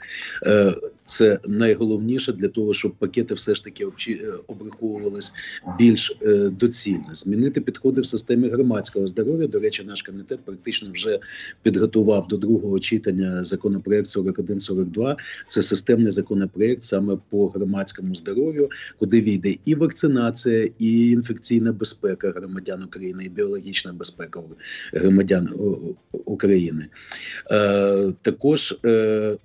Е, 0.46 0.74
це 1.04 1.39
найголовніше 1.48 2.34
для 2.34 2.48
того, 2.48 2.74
щоб 2.74 2.91
пакети 2.91 3.34
все 3.34 3.56
ж 3.56 3.63
таки 3.63 3.88
е, 4.08 4.34
обраховувались 4.48 5.34
більш 5.78 6.17
е, 6.22 6.50
доцільно. 6.50 7.08
Змінити 7.13 7.62
підходи 7.62 8.02
в 8.02 8.06
системі 8.06 8.50
громадського 8.50 9.08
здоров'я. 9.08 9.48
До 9.48 9.60
речі, 9.60 9.84
наш 9.84 10.02
комітет 10.02 10.39
практично 10.39 10.91
вже 10.91 11.20
підготував 11.62 12.28
до 12.28 12.38
другого 12.38 12.80
читання 12.80 13.44
законопроект 13.44 14.10
4142. 14.10 15.17
Це 15.47 15.63
системний 15.63 16.12
законопроект 16.12 16.84
саме 16.84 17.17
по 17.29 17.47
громадському 17.47 18.15
здоров'ю, 18.15 18.69
куди 18.99 19.21
війде 19.21 19.55
і 19.65 19.75
вакцинація, 19.75 20.69
і 20.79 21.10
інфекційна 21.10 21.73
безпека 21.73 22.31
громадян 22.31 22.84
України, 22.84 23.23
і 23.25 23.29
біологічна 23.29 23.93
безпека 23.93 24.41
громадян 24.93 25.49
о, 25.60 25.63
о, 25.63 26.17
України. 26.17 26.88
Е, 27.51 28.13
також 28.21 28.75
е, 28.86 29.38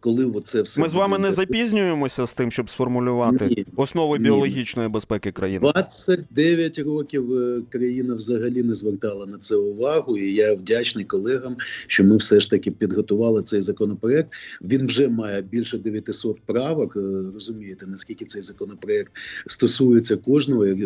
коли 0.00 0.32
це 0.44 0.62
все 0.62 0.80
Ми 0.80 0.88
з 0.88 0.94
вами 0.94 1.16
буде- 1.16 1.28
не 1.28 1.32
запізнюємося 1.34 2.26
з 2.26 2.34
тим, 2.34 2.50
щоб 2.50 2.70
сформулювати 2.70 3.46
Ні. 3.46 3.66
основи 3.76 4.18
Ні. 4.18 4.24
біологічної 4.24 4.88
безпеки 4.88 5.32
країни. 5.32 5.58
29 5.60 6.78
років 6.78 7.32
е, 7.38 7.60
країна 7.68 8.14
взагалі 8.14 8.62
не 8.62 8.74
звертала 8.74 9.26
на 9.26 9.38
це 9.38 9.54
увагу, 9.56 10.18
і 10.18 10.34
я 10.34 10.54
вдячний 10.54 11.04
колегам, 11.04 11.56
що 11.86 12.04
ми 12.04 12.16
все 12.16 12.40
ж 12.40 12.50
таки 12.50 12.70
підготували 12.70 13.42
цей 13.42 13.62
законопроект. 13.62 14.30
Він 14.62 14.86
вже 14.86 15.08
має 15.08 15.42
більше 15.42 15.78
900 15.78 16.40
правок. 16.40 16.96
е, 16.96 17.00
Розумієте, 17.34 17.86
наскільки 17.86 18.24
цей 18.24 18.42
законопроект 18.42 19.12
стосується 19.46 20.16
кожного. 20.16 20.64
Е, 20.64 20.76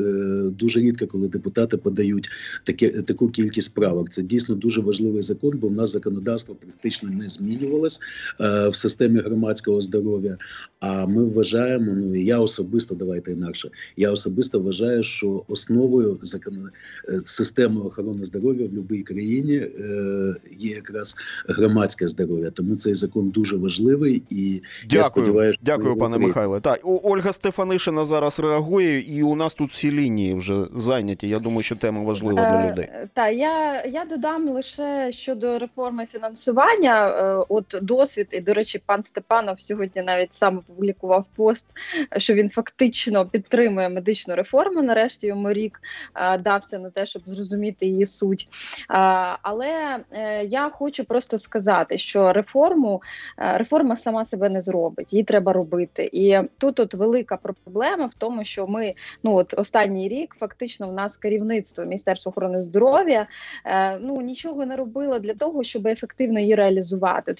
Дуже 0.58 0.80
рідко, 0.80 1.06
коли 1.06 1.28
депутати 1.28 1.76
подають 1.76 2.28
таке 2.64 2.88
таку 2.88 3.28
кількість 3.28 3.74
правок. 3.74 4.10
Це 4.10 4.22
дійсно 4.22 4.54
дуже 4.54 4.80
важливий 4.80 5.22
закон, 5.22 5.58
бо 5.58 5.68
в 5.68 5.72
нас 5.72 5.90
законодавство 5.90 6.54
практично 6.54 7.10
не 7.10 7.28
змінювалось 7.28 8.00
в 8.38 8.72
системі. 8.74 9.03
Системі 9.04 9.20
громадського 9.20 9.80
здоров'я. 9.80 10.36
А 10.80 11.06
ми 11.06 11.24
вважаємо, 11.24 11.92
ну 11.96 12.14
і 12.14 12.24
я 12.24 12.38
особисто 12.38 12.94
давайте 12.94 13.32
інакше. 13.32 13.70
Я 13.96 14.10
особисто 14.10 14.60
вважаю, 14.60 15.04
що 15.04 15.44
основою 15.48 16.18
закон... 16.22 16.70
е, 17.08 17.20
системи 17.24 17.80
охорони 17.80 18.24
здоров'я 18.24 18.66
в 18.66 18.68
будь-якій 18.68 19.02
країні 19.02 19.56
е, 19.56 20.34
є 20.50 20.74
якраз 20.74 21.14
громадське 21.48 22.08
здоров'я. 22.08 22.50
Тому 22.50 22.76
цей 22.76 22.94
закон 22.94 23.30
дуже 23.30 23.56
важливий 23.56 24.22
і 24.30 24.52
я 24.52 24.60
Дякую, 24.88 25.04
сподіваюся, 25.04 25.54
що 25.54 25.62
дякую, 25.64 25.96
пане 25.96 26.16
приймуть. 26.16 26.36
Михайле. 26.36 26.60
Так, 26.60 26.80
Ольга 26.82 27.32
Стефанишина 27.32 28.04
зараз 28.04 28.40
реагує, 28.40 29.00
і 29.18 29.22
у 29.22 29.36
нас 29.36 29.54
тут 29.54 29.70
всі 29.70 29.92
лінії 29.92 30.34
вже 30.34 30.64
зайняті. 30.74 31.28
Я 31.28 31.38
думаю, 31.38 31.62
що 31.62 31.76
тема 31.76 32.02
важлива 32.02 32.40
для 32.40 32.72
людей. 32.72 32.88
Так, 33.14 33.34
я, 33.34 33.84
я 33.84 34.04
додам 34.04 34.48
лише 34.48 35.12
щодо 35.12 35.58
реформи 35.58 36.06
фінансування. 36.12 37.08
Е, 37.08 37.44
От 37.48 37.78
досвід, 37.82 38.28
і 38.30 38.40
до 38.40 38.54
речі, 38.54 38.80
пан 38.86 38.93
Степанов 39.02 39.60
сьогодні 39.60 40.02
навіть 40.02 40.32
сам 40.34 40.58
опублікував 40.58 41.24
пост, 41.36 41.66
що 42.16 42.34
він 42.34 42.50
фактично 42.50 43.26
підтримує 43.26 43.88
медичну 43.88 44.36
реформу. 44.36 44.82
Нарешті 44.82 45.26
йому 45.26 45.52
рік 45.52 45.80
дався 46.40 46.78
на 46.78 46.90
те, 46.90 47.06
щоб 47.06 47.22
зрозуміти 47.26 47.86
її 47.86 48.06
суть. 48.06 48.48
Але 49.42 49.98
е, 50.10 50.44
я 50.44 50.70
хочу 50.70 51.04
просто 51.04 51.38
сказати, 51.38 51.98
що 51.98 52.32
реформу 52.32 53.02
е, 53.38 53.58
реформа 53.58 53.96
сама 53.96 54.24
себе 54.24 54.48
не 54.48 54.60
зробить, 54.60 55.12
її 55.12 55.24
треба 55.24 55.52
робити. 55.52 56.10
І 56.12 56.38
тут 56.58 56.80
от 56.80 56.94
велика 56.94 57.36
проблема 57.36 58.06
в 58.06 58.14
тому, 58.18 58.44
що 58.44 58.66
ми 58.66 58.94
ну 59.22 59.34
от 59.34 59.54
останній 59.58 60.08
рік 60.08 60.34
фактично 60.38 60.88
в 60.88 60.92
нас 60.92 61.16
керівництво 61.16 61.84
Міністерства 61.84 62.30
охорони 62.30 62.62
здоров'я 62.62 63.26
е, 63.64 63.98
ну 63.98 64.20
нічого 64.20 64.66
не 64.66 64.76
робило 64.76 65.18
для 65.18 65.34
того, 65.34 65.62
щоб 65.62 65.86
ефективно 65.86 66.40
її 66.40 66.54
реалізувати. 66.54 67.34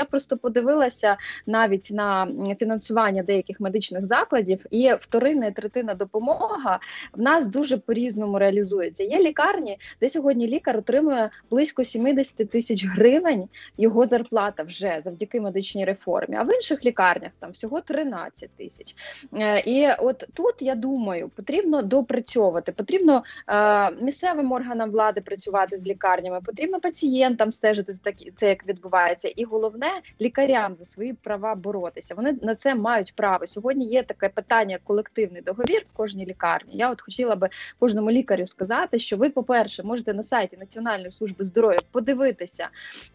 Я 0.00 0.04
просто 0.04 0.36
подивилася 0.36 1.16
навіть 1.46 1.88
на 1.90 2.28
фінансування 2.58 3.22
деяких 3.22 3.60
медичних 3.60 4.06
закладів, 4.06 4.66
і 4.70 4.92
вторинна 4.98 5.46
і 5.46 5.54
третина 5.54 5.94
допомога 5.94 6.78
в 7.12 7.20
нас 7.20 7.48
дуже 7.48 7.78
по-різному 7.78 8.38
реалізується. 8.38 9.04
Є 9.04 9.18
лікарні, 9.18 9.78
де 10.00 10.08
сьогодні 10.08 10.46
лікар 10.46 10.76
отримує 10.78 11.30
близько 11.50 11.84
70 11.84 12.50
тисяч 12.50 12.86
гривень 12.86 13.48
його 13.78 14.06
зарплата 14.06 14.62
вже 14.62 15.00
завдяки 15.04 15.40
медичній 15.40 15.84
реформі. 15.84 16.36
А 16.36 16.42
в 16.42 16.54
інших 16.54 16.84
лікарнях 16.84 17.32
там 17.38 17.50
всього 17.50 17.80
13 17.80 18.50
тисяч. 18.50 18.96
Е, 19.34 19.62
І 19.66 19.88
от 19.98 20.24
тут 20.34 20.54
я 20.60 20.74
думаю, 20.74 21.28
потрібно 21.28 21.82
допрацьовувати, 21.82 22.72
потрібно 22.72 23.24
е, 23.48 23.90
місцевим 23.90 24.52
органам 24.52 24.90
влади 24.90 25.20
працювати 25.20 25.78
з 25.78 25.86
лікарнями, 25.86 26.40
потрібно 26.40 26.80
пацієнтам 26.80 27.52
стежити 27.52 27.94
за 27.94 28.00
це, 28.36 28.48
як 28.48 28.66
відбувається, 28.66 29.28
і 29.28 29.44
головне 29.44 29.89
лікарям 30.20 30.76
за 30.78 30.84
свої 30.84 31.12
права 31.12 31.54
боротися. 31.54 32.14
Вони 32.14 32.38
на 32.42 32.54
це 32.54 32.74
мають 32.74 33.14
право. 33.14 33.46
Сьогодні 33.46 33.86
є 33.86 34.02
таке 34.02 34.28
питання 34.28 34.78
колективний 34.84 35.42
договір 35.42 35.82
в 35.86 35.96
кожній 35.96 36.26
лікарні. 36.26 36.72
Я 36.74 36.90
от 36.90 37.02
хотіла 37.02 37.36
би 37.36 37.48
кожному 37.78 38.10
лікарю 38.10 38.46
сказати, 38.46 38.98
що 38.98 39.16
ви, 39.16 39.30
по-перше, 39.30 39.82
можете 39.82 40.14
на 40.14 40.22
сайті 40.22 40.56
Національної 40.56 41.10
служби 41.10 41.44
здоров'я 41.44 41.78
подивитися 41.92 42.68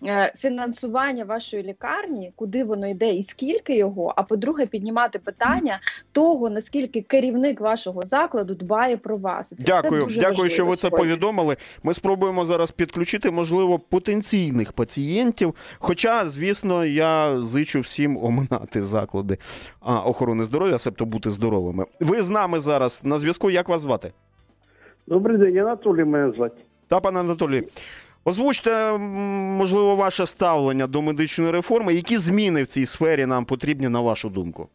е, 0.03 0.33
фінансування 0.37 1.23
вашої 1.23 1.63
лікарні, 1.63 2.31
куди 2.35 2.63
воно 2.63 2.87
йде 2.87 3.13
і 3.13 3.23
скільки 3.23 3.77
його. 3.77 4.13
А 4.15 4.23
по-друге, 4.23 4.65
піднімати 4.65 5.19
питання 5.19 5.79
того, 6.11 6.49
наскільки 6.49 7.01
керівник 7.01 7.61
вашого 7.61 8.05
закладу 8.05 8.55
дбає 8.55 8.97
про 8.97 9.17
вас. 9.17 9.49
Це 9.49 9.55
Дякую, 9.59 10.03
дуже 10.03 10.19
дякую, 10.19 10.49
що 10.49 10.65
ви 10.65 10.75
це 10.75 10.81
сьогодні. 10.81 10.97
повідомили. 10.97 11.57
Ми 11.83 11.93
спробуємо 11.93 12.45
зараз 12.45 12.71
підключити, 12.71 13.31
можливо, 13.31 13.79
потенційних 13.79 14.73
пацієнтів. 14.73 15.55
Хоча, 15.79 16.27
звісно, 16.27 16.64
я 16.85 17.41
зичу 17.41 17.79
всім 17.79 18.17
оминати 18.23 18.81
заклади 18.81 19.37
охорони 19.81 20.43
здоров'я, 20.43 20.77
себто 20.77 21.05
бути 21.05 21.31
здоровими. 21.31 21.85
Ви 21.99 22.21
з 22.21 22.29
нами 22.29 22.59
зараз 22.59 23.05
на 23.05 23.17
зв'язку. 23.17 23.51
Як 23.51 23.69
вас 23.69 23.81
звати? 23.81 24.11
Добрий 25.07 25.37
день, 25.37 25.57
Анатолій 25.57 26.03
мене 26.03 26.31
звати. 26.31 26.61
Та, 26.87 26.99
пане 26.99 27.19
Анатолій, 27.19 27.63
озвучте, 28.25 28.97
можливо, 28.97 29.95
ваше 29.95 30.25
ставлення 30.25 30.87
до 30.87 31.01
медичної 31.01 31.51
реформи. 31.51 31.93
Які 31.93 32.17
зміни 32.17 32.63
в 32.63 32.67
цій 32.67 32.85
сфері 32.85 33.25
нам 33.25 33.45
потрібні, 33.45 33.89
на 33.89 34.01
вашу 34.01 34.29
думку? 34.29 34.69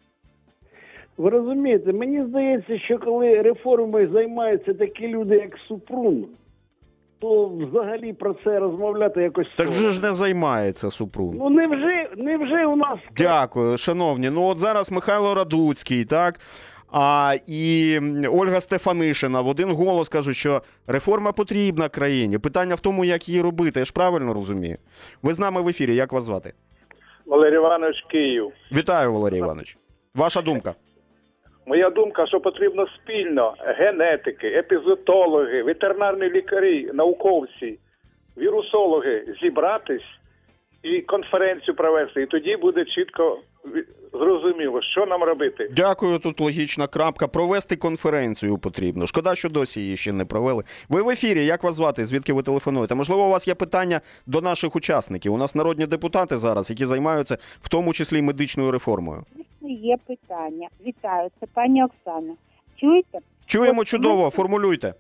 Ви 1.17 1.31
розумієте, 1.31 1.93
мені 1.93 2.25
здається, 2.25 2.79
що 2.79 2.99
коли 2.99 3.43
реформою 3.43 4.13
займаються 4.13 4.75
такі 4.75 5.09
люди, 5.09 5.35
як 5.35 5.57
Супрун, 5.69 6.27
то 7.21 7.49
взагалі 7.49 8.13
про 8.13 8.35
це 8.45 8.59
розмовляти 8.59 9.23
якось 9.23 9.47
Так 9.57 9.69
вже 9.69 9.93
ж 9.93 10.03
не 10.03 10.15
займається 10.15 10.91
Супрун. 10.91 11.37
Ну 11.37 11.51
невже, 11.51 12.09
невже 12.17 12.67
у 12.67 12.77
нас 12.77 12.99
Дякую, 13.17 13.79
шановні. 13.79 14.31
Ну 14.31 14.45
от 14.47 14.59
зараз 14.59 14.93
Михайло 14.93 15.35
Радуцький, 15.35 16.05
так. 16.05 16.41
А 16.93 17.35
і 17.47 17.99
Ольга 18.33 18.61
Стефанишина 18.61 19.41
в 19.41 19.49
один 19.49 19.73
голос 19.73 20.09
кажуть, 20.09 20.37
що 20.37 20.63
реформа 20.87 21.33
потрібна 21.33 21.89
країні. 21.89 22.39
Питання 22.39 22.75
в 22.75 22.81
тому, 22.81 23.05
як 23.05 23.29
її 23.29 23.41
робити. 23.43 23.81
Я 23.81 23.85
ж 23.85 23.93
правильно 23.93 24.35
розумію. 24.35 24.77
Ви 25.23 25.33
з 25.35 25.39
нами 25.39 25.63
в 25.63 25.69
ефірі. 25.69 25.95
Як 25.95 26.13
вас 26.13 26.25
звати? 26.25 26.53
Валерій 27.27 27.55
Іванович 27.55 27.97
Київ. 28.11 28.53
Вітаю, 28.73 29.13
Валерій 29.13 29.39
Іванович. 29.39 29.77
Ваша 30.15 30.43
думка. 30.43 30.75
Моя 31.71 31.91
думка, 31.91 32.27
що 32.27 32.41
потрібно 32.41 32.87
спільно 32.87 33.55
генетики, 33.59 34.47
епізотологи, 34.47 35.63
ветеринарні 35.63 36.31
лікарі, 36.31 36.91
науковці, 36.95 37.79
вірусологи 38.39 39.25
зібратись 39.43 40.03
і 40.83 41.01
конференцію 41.01 41.75
провести. 41.75 42.23
І 42.23 42.27
тоді 42.27 42.57
буде 42.57 42.85
чітко 42.85 43.39
зрозуміло, 44.13 44.83
що 44.83 45.07
нам 45.07 45.23
робити. 45.23 45.69
Дякую. 45.73 46.19
Тут 46.19 46.41
логічна 46.41 46.87
крапка. 46.87 47.29
Провести 47.29 47.77
конференцію 47.77 48.59
потрібно. 48.59 49.07
Шкода, 49.07 49.35
що 49.35 49.49
досі 49.49 49.81
її 49.81 49.97
ще 49.97 50.13
не 50.13 50.25
провели. 50.25 50.65
Ви 50.89 51.03
в 51.03 51.11
ефірі. 51.11 51.45
Як 51.45 51.63
вас 51.63 51.75
звати? 51.75 52.05
Звідки 52.05 52.33
ви 52.33 52.43
телефонуєте? 52.43 52.95
Можливо, 52.95 53.27
у 53.27 53.31
вас 53.31 53.49
є 53.49 53.55
питання 53.55 54.01
до 54.27 54.41
наших 54.41 54.77
учасників. 54.77 55.35
У 55.35 55.39
нас 55.39 55.55
народні 55.55 55.87
депутати 55.87 56.37
зараз, 56.37 56.71
які 56.71 56.85
займаються 56.85 57.39
в 57.61 57.69
тому 57.69 57.93
числі 57.93 58.23
медичною 58.23 58.71
реформою. 58.71 59.25
Є 59.73 59.97
питання. 59.97 60.69
Вітаю, 60.87 61.31
це 61.41 61.47
пані 61.47 61.85
Оксана. 61.85 62.35
Чуєте? 62.77 63.19
Чуємо 63.47 63.81
От 63.81 63.87
чудово. 63.87 64.31
Формулюйте. 64.31 64.95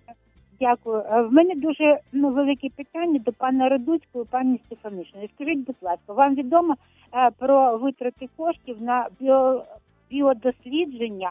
Дякую. 0.61 1.03
Е, 1.13 1.23
В 1.23 1.33
мене 1.33 1.55
дуже 1.55 1.99
ну, 2.13 2.31
велике 2.31 2.69
питання 2.77 3.19
до 3.19 3.33
пана 3.33 3.69
Радуцького 3.69 4.25
пані 4.25 4.61
Стефанишної. 4.67 5.31
Скажіть, 5.35 5.67
будь 5.67 5.77
ласка, 5.83 6.13
вам 6.13 6.35
відомо 6.35 6.77
е, 7.15 7.31
про 7.39 7.79
витрати 7.79 8.29
коштів 8.37 8.83
на 8.83 9.07
біо, 9.21 9.65
біодослідження 10.11 11.31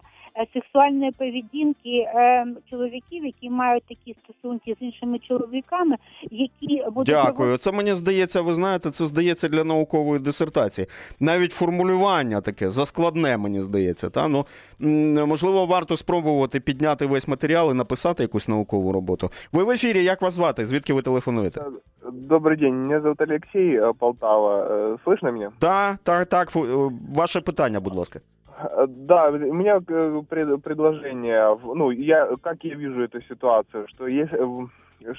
сексуальної 0.55 1.11
поведінки 1.11 1.90
е, 2.14 2.47
чоловіків, 2.70 3.25
які 3.27 3.51
мають 3.51 3.85
такі 3.88 4.16
стосунки 4.25 4.77
з 4.81 4.83
іншими 4.83 5.18
чоловіками, 5.18 5.97
які 6.31 6.83
будуть 6.90 7.07
Дякую. 7.14 7.57
Це 7.57 7.73
мені 7.73 7.94
здається, 7.94 8.40
ви 8.40 8.55
знаєте, 8.55 8.90
це 8.90 9.07
здається 9.07 9.49
для 9.49 9.64
наукової 9.64 10.20
дисертації. 10.20 10.87
Навіть 11.20 11.53
формулювання 11.53 12.40
таке 12.40 12.70
заскладне, 12.70 13.37
мені 13.37 13.61
здається. 13.62 14.11
Та? 14.11 14.29
Ну, 14.29 14.47
м, 14.83 15.29
можливо, 15.29 15.66
варто 15.66 15.97
спробувати 15.97 16.61
підняти 16.61 17.07
весь 17.07 17.29
матеріал 17.29 17.70
і 17.70 17.75
написати 17.75 18.23
якусь 18.23 18.49
наукову 18.49 18.92
роботу. 18.92 19.31
Ви 19.53 19.64
в 19.64 19.70
ефірі, 19.70 20.05
як 20.05 20.23
вас 20.23 20.35
звати? 20.35 20.64
Звідки 20.64 20.92
ви 20.94 21.03
телефонуєте? 21.03 21.64
Добрый 22.12 22.57
день, 22.57 22.75
меня 22.75 23.01
зовут 23.01 23.20
Алексей, 23.20 23.81
э, 23.81 23.92
Полтава. 23.99 24.66
Э, 24.68 24.99
Слышно 25.05 25.33
меня? 25.33 25.51
Так, 25.59 25.97
так, 26.03 26.27
так. 26.29 26.51
фу- 26.51 26.88
е, 26.88 26.92
Ваше 27.14 27.40
питання, 27.40 27.81
будь 27.81 27.94
ласка. 27.94 28.20
Э, 28.60 28.86
Да, 28.88 29.30
у 29.30 29.54
меня 29.54 29.80
э, 29.88 30.22
пред- 30.30 30.62
предложение. 30.63 31.58
Ну, 31.63 31.91
я 31.91 32.28
как 32.41 32.63
я 32.63 32.76
вижу 32.76 33.02
эту 33.04 33.22
ситуацию, 33.22 33.88
что 33.88 34.08
есть 34.08 34.34
э, 34.34 34.43
в- 34.43 34.69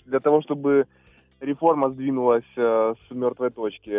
для 0.06 0.20
того, 0.20 0.42
чтобы 0.42 0.84
реформа 1.40 1.90
сдвинулась 1.90 2.44
э, 2.56 2.94
с 3.08 3.14
мертвой 3.14 3.50
точки, 3.50 3.90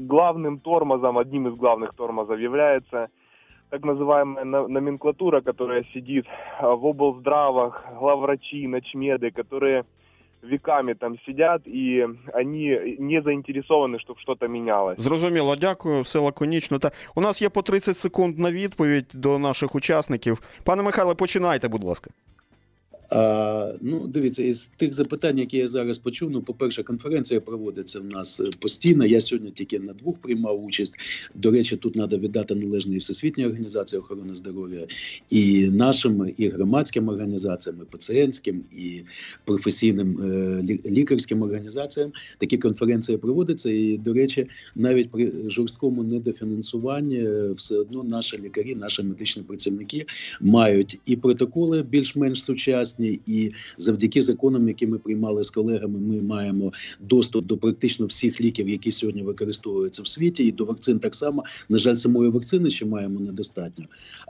главным 0.00 0.58
тормозом, 0.58 1.18
одним 1.18 1.48
из 1.48 1.54
главных 1.54 1.94
тормозов 1.94 2.38
является 2.38 3.08
так 3.70 3.84
называемая 3.84 4.44
на- 4.44 4.66
номенклатура, 4.68 5.42
которая 5.42 5.84
сидит 5.94 6.26
в 6.60 6.86
облздравах, 6.86 7.84
главврачи, 7.98 8.66
ночмеды, 8.66 9.30
которые 9.30 9.84
веками 10.42 10.94
там 10.94 11.16
сидять, 11.26 11.66
і 11.66 12.06
вони 12.34 12.96
не 12.98 13.22
заінтересовані, 13.22 13.98
щоб 13.98 14.18
щось 14.18 14.50
мінялось. 14.50 15.00
Зрозуміло, 15.00 15.56
дякую, 15.56 16.02
все 16.02 16.18
лаконічно. 16.18 16.78
Та 16.78 16.90
у 17.14 17.20
нас 17.20 17.42
є 17.42 17.48
по 17.48 17.62
30 17.62 17.96
секунд 17.96 18.38
на 18.38 18.50
відповідь 18.52 19.10
до 19.14 19.38
наших 19.38 19.74
учасників. 19.74 20.42
Пане 20.64 20.82
Михайле, 20.82 21.14
починайте, 21.14 21.68
будь 21.68 21.84
ласка. 21.84 22.10
А, 23.10 23.72
ну, 23.80 24.06
дивіться, 24.06 24.42
із 24.42 24.70
тих 24.76 24.92
запитань, 24.92 25.38
які 25.38 25.56
я 25.56 25.68
зараз 25.68 25.98
почув, 25.98 26.30
ну, 26.30 26.42
по-перше, 26.42 26.82
конференція 26.82 27.40
проводиться 27.40 28.00
в 28.00 28.04
нас 28.04 28.40
е, 28.40 28.44
постійно. 28.58 29.06
Я 29.06 29.20
сьогодні 29.20 29.50
тільки 29.50 29.78
на 29.78 29.92
двох 29.92 30.18
приймав 30.18 30.64
участь. 30.64 30.96
До 31.34 31.50
речі, 31.50 31.76
тут 31.76 31.92
треба 31.92 32.16
віддати 32.16 32.54
належне 32.54 32.94
і 32.94 32.98
Всесвітній 32.98 33.46
організації 33.46 34.00
охорони 34.00 34.34
здоров'я, 34.34 34.86
і 35.30 35.70
нашим, 35.70 36.32
і 36.36 36.48
громадським 36.48 37.08
організаціям, 37.08 37.76
і 37.82 37.84
пацієнтським, 37.92 38.64
і 38.72 39.00
професійним 39.44 40.18
е, 40.22 40.62
лікарським 40.86 41.42
організаціям. 41.42 42.12
Такі 42.38 42.58
конференції 42.58 43.18
проводяться. 43.18 43.70
І, 43.70 43.98
до 43.98 44.12
речі, 44.12 44.46
навіть 44.74 45.10
при 45.10 45.32
жорсткому 45.46 46.02
недофінансуванні 46.02 47.16
е, 47.16 47.52
все 47.52 47.78
одно 47.78 48.04
наші 48.04 48.38
лікарі, 48.38 48.74
наші 48.74 49.02
медичні 49.02 49.42
працівники 49.42 50.06
мають 50.40 51.00
і 51.06 51.16
протоколи 51.16 51.82
більш-менш 51.82 52.44
сучасні, 52.44 52.99
і 53.06 53.52
завдяки 53.78 54.22
законам, 54.22 54.68
які 54.68 54.86
ми 54.86 54.98
приймали 54.98 55.44
з 55.44 55.50
колегами, 55.50 55.98
ми 55.98 56.22
маємо 56.22 56.72
доступ 57.00 57.46
до 57.46 57.56
практично 57.56 58.06
всіх 58.06 58.40
ліків, 58.40 58.68
які 58.68 58.92
сьогодні 58.92 59.22
використовуються 59.22 60.02
в 60.02 60.08
світі, 60.08 60.44
і 60.44 60.52
до 60.52 60.64
вакцин 60.64 60.98
так 60.98 61.14
само. 61.14 61.44
На 61.68 61.78
жаль, 61.78 61.94
самої 61.94 62.30
вакцини 62.30 62.70
ще 62.70 62.86
маємо 62.86 63.20
недостатньо. 63.20 63.84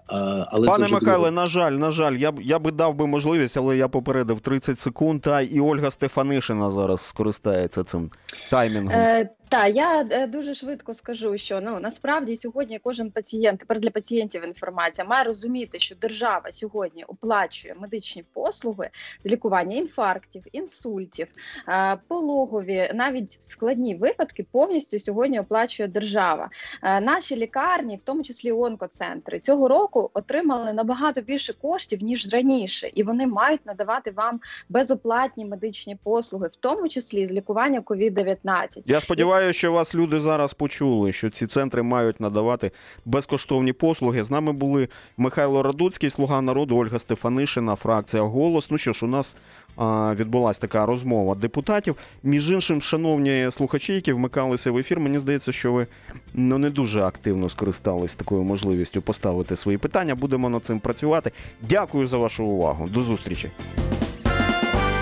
А, 0.07 0.45
але 0.51 0.67
Пане 0.67 0.85
вже 0.85 0.95
Михайле, 0.95 1.17
друге. 1.17 1.31
на 1.31 1.47
жаль, 1.47 1.73
на 1.73 1.91
жаль, 1.91 2.17
я 2.17 2.33
б 2.33 2.41
я 2.43 2.59
би 2.59 2.71
дав 2.71 2.95
би 2.95 3.07
можливість, 3.07 3.57
але 3.57 3.77
я 3.77 3.89
попередив 3.89 4.41
30 4.41 4.79
секунд. 4.79 5.21
Та 5.21 5.41
і 5.41 5.61
Ольга 5.61 5.91
Стефанишина 5.91 6.71
зараз 6.71 7.01
скористається 7.01 7.85
цим 7.85 8.11
таймінгом. 8.51 8.93
Е, 8.93 9.31
та 9.51 9.67
я 9.67 10.07
е, 10.11 10.27
дуже 10.27 10.55
швидко 10.55 10.95
скажу, 10.95 11.39
що 11.39 11.61
ну 11.61 11.81
насправді 11.81 12.37
сьогодні 12.37 12.79
кожен 12.79 13.11
пацієнт 13.11 13.61
тепер 13.61 13.81
для 13.81 13.91
пацієнтів 13.91 14.45
інформація 14.45 15.07
має 15.07 15.25
розуміти, 15.25 15.81
що 15.81 15.95
держава 15.95 16.53
сьогодні 16.53 17.05
оплачує 17.05 17.75
медичні 17.81 18.25
послуги 18.33 18.91
з 19.25 19.31
лікування 19.31 19.77
інфарктів, 19.77 20.43
інсультів, 20.53 21.29
е, 21.69 21.99
пологові, 22.09 22.91
навіть 22.95 23.39
складні 23.41 23.95
випадки 23.95 24.47
повністю 24.53 24.99
сьогодні 24.99 25.41
оплачує 25.41 25.89
держава. 25.89 26.51
Е, 26.83 27.01
Наші 27.01 27.37
лікарні, 27.37 27.97
в 27.97 28.03
тому 28.03 28.23
числі 28.23 28.53
онкоцентри, 28.53 29.41
цього 29.41 29.69
року 29.69 30.11
отримали 30.15 30.73
набагато 30.73 31.21
більше 31.21 31.53
коштів 31.53 32.03
ніж 32.03 32.33
раніше, 32.33 32.91
і 32.95 33.03
вони 33.03 33.27
мають 33.27 33.67
надавати 33.67 34.11
вам 34.11 34.41
безоплатні 34.69 35.45
медичні 35.45 35.97
послуги, 36.05 36.49
в 36.49 36.57
тому 36.57 36.89
числі 36.89 37.27
з 37.27 37.31
лікування 37.31 37.81
COVID-19. 37.81 38.83
Я 38.87 39.01
сподіваюся, 39.41 39.59
що 39.59 39.73
вас 39.73 39.95
люди 39.95 40.21
зараз 40.21 40.55
почули, 40.55 41.13
що 41.13 41.31
ці 41.31 41.47
центри 41.47 41.83
мають 41.83 42.21
надавати 42.21 42.71
безкоштовні 43.05 43.73
послуги. 43.73 44.25
З 44.25 44.31
нами 44.31 44.53
були 44.53 44.89
Михайло 45.17 45.63
Радуцький, 45.63 46.11
слуга 46.11 46.41
народу, 46.41 46.77
Ольга 46.77 46.99
Стефанишина, 46.99 47.77
фракція 47.77 48.23
Голос. 48.23 48.71
Ну 48.71 48.79
що 48.79 48.93
ж, 48.93 49.07
у 49.07 49.09
нас 49.09 49.37
а, 49.77 50.15
відбулася 50.15 50.61
така 50.61 50.87
розмова 50.87 51.35
депутатів. 51.35 51.97
Між 52.23 52.51
іншим, 52.51 52.83
шановні 52.83 53.51
слухачі, 53.51 53.95
які 53.95 54.13
вмикалися 54.13 54.71
в 54.71 54.79
ефір, 54.79 55.01
мені 55.01 55.19
здається, 55.19 55.53
що 55.53 55.73
ви 55.73 55.87
ну 56.35 56.59
не 56.59 56.71
дуже 56.71 57.03
активно 57.03 57.49
скористались 57.49 58.15
такою 58.15 58.43
можливістю 58.43 59.03
поставити 59.03 59.57
свої 59.57 59.79
питання. 59.79 60.15
Будемо 60.15 60.49
над 60.49 60.65
цим 60.65 60.81
працювати. 60.81 61.31
Дякую 61.63 62.07
за 62.07 62.17
вашу 62.17 62.45
увагу. 62.45 62.89
До 62.89 63.03
зустрічі. 63.03 63.51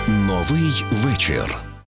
Новий 0.09 0.85
вечір. 0.93 1.69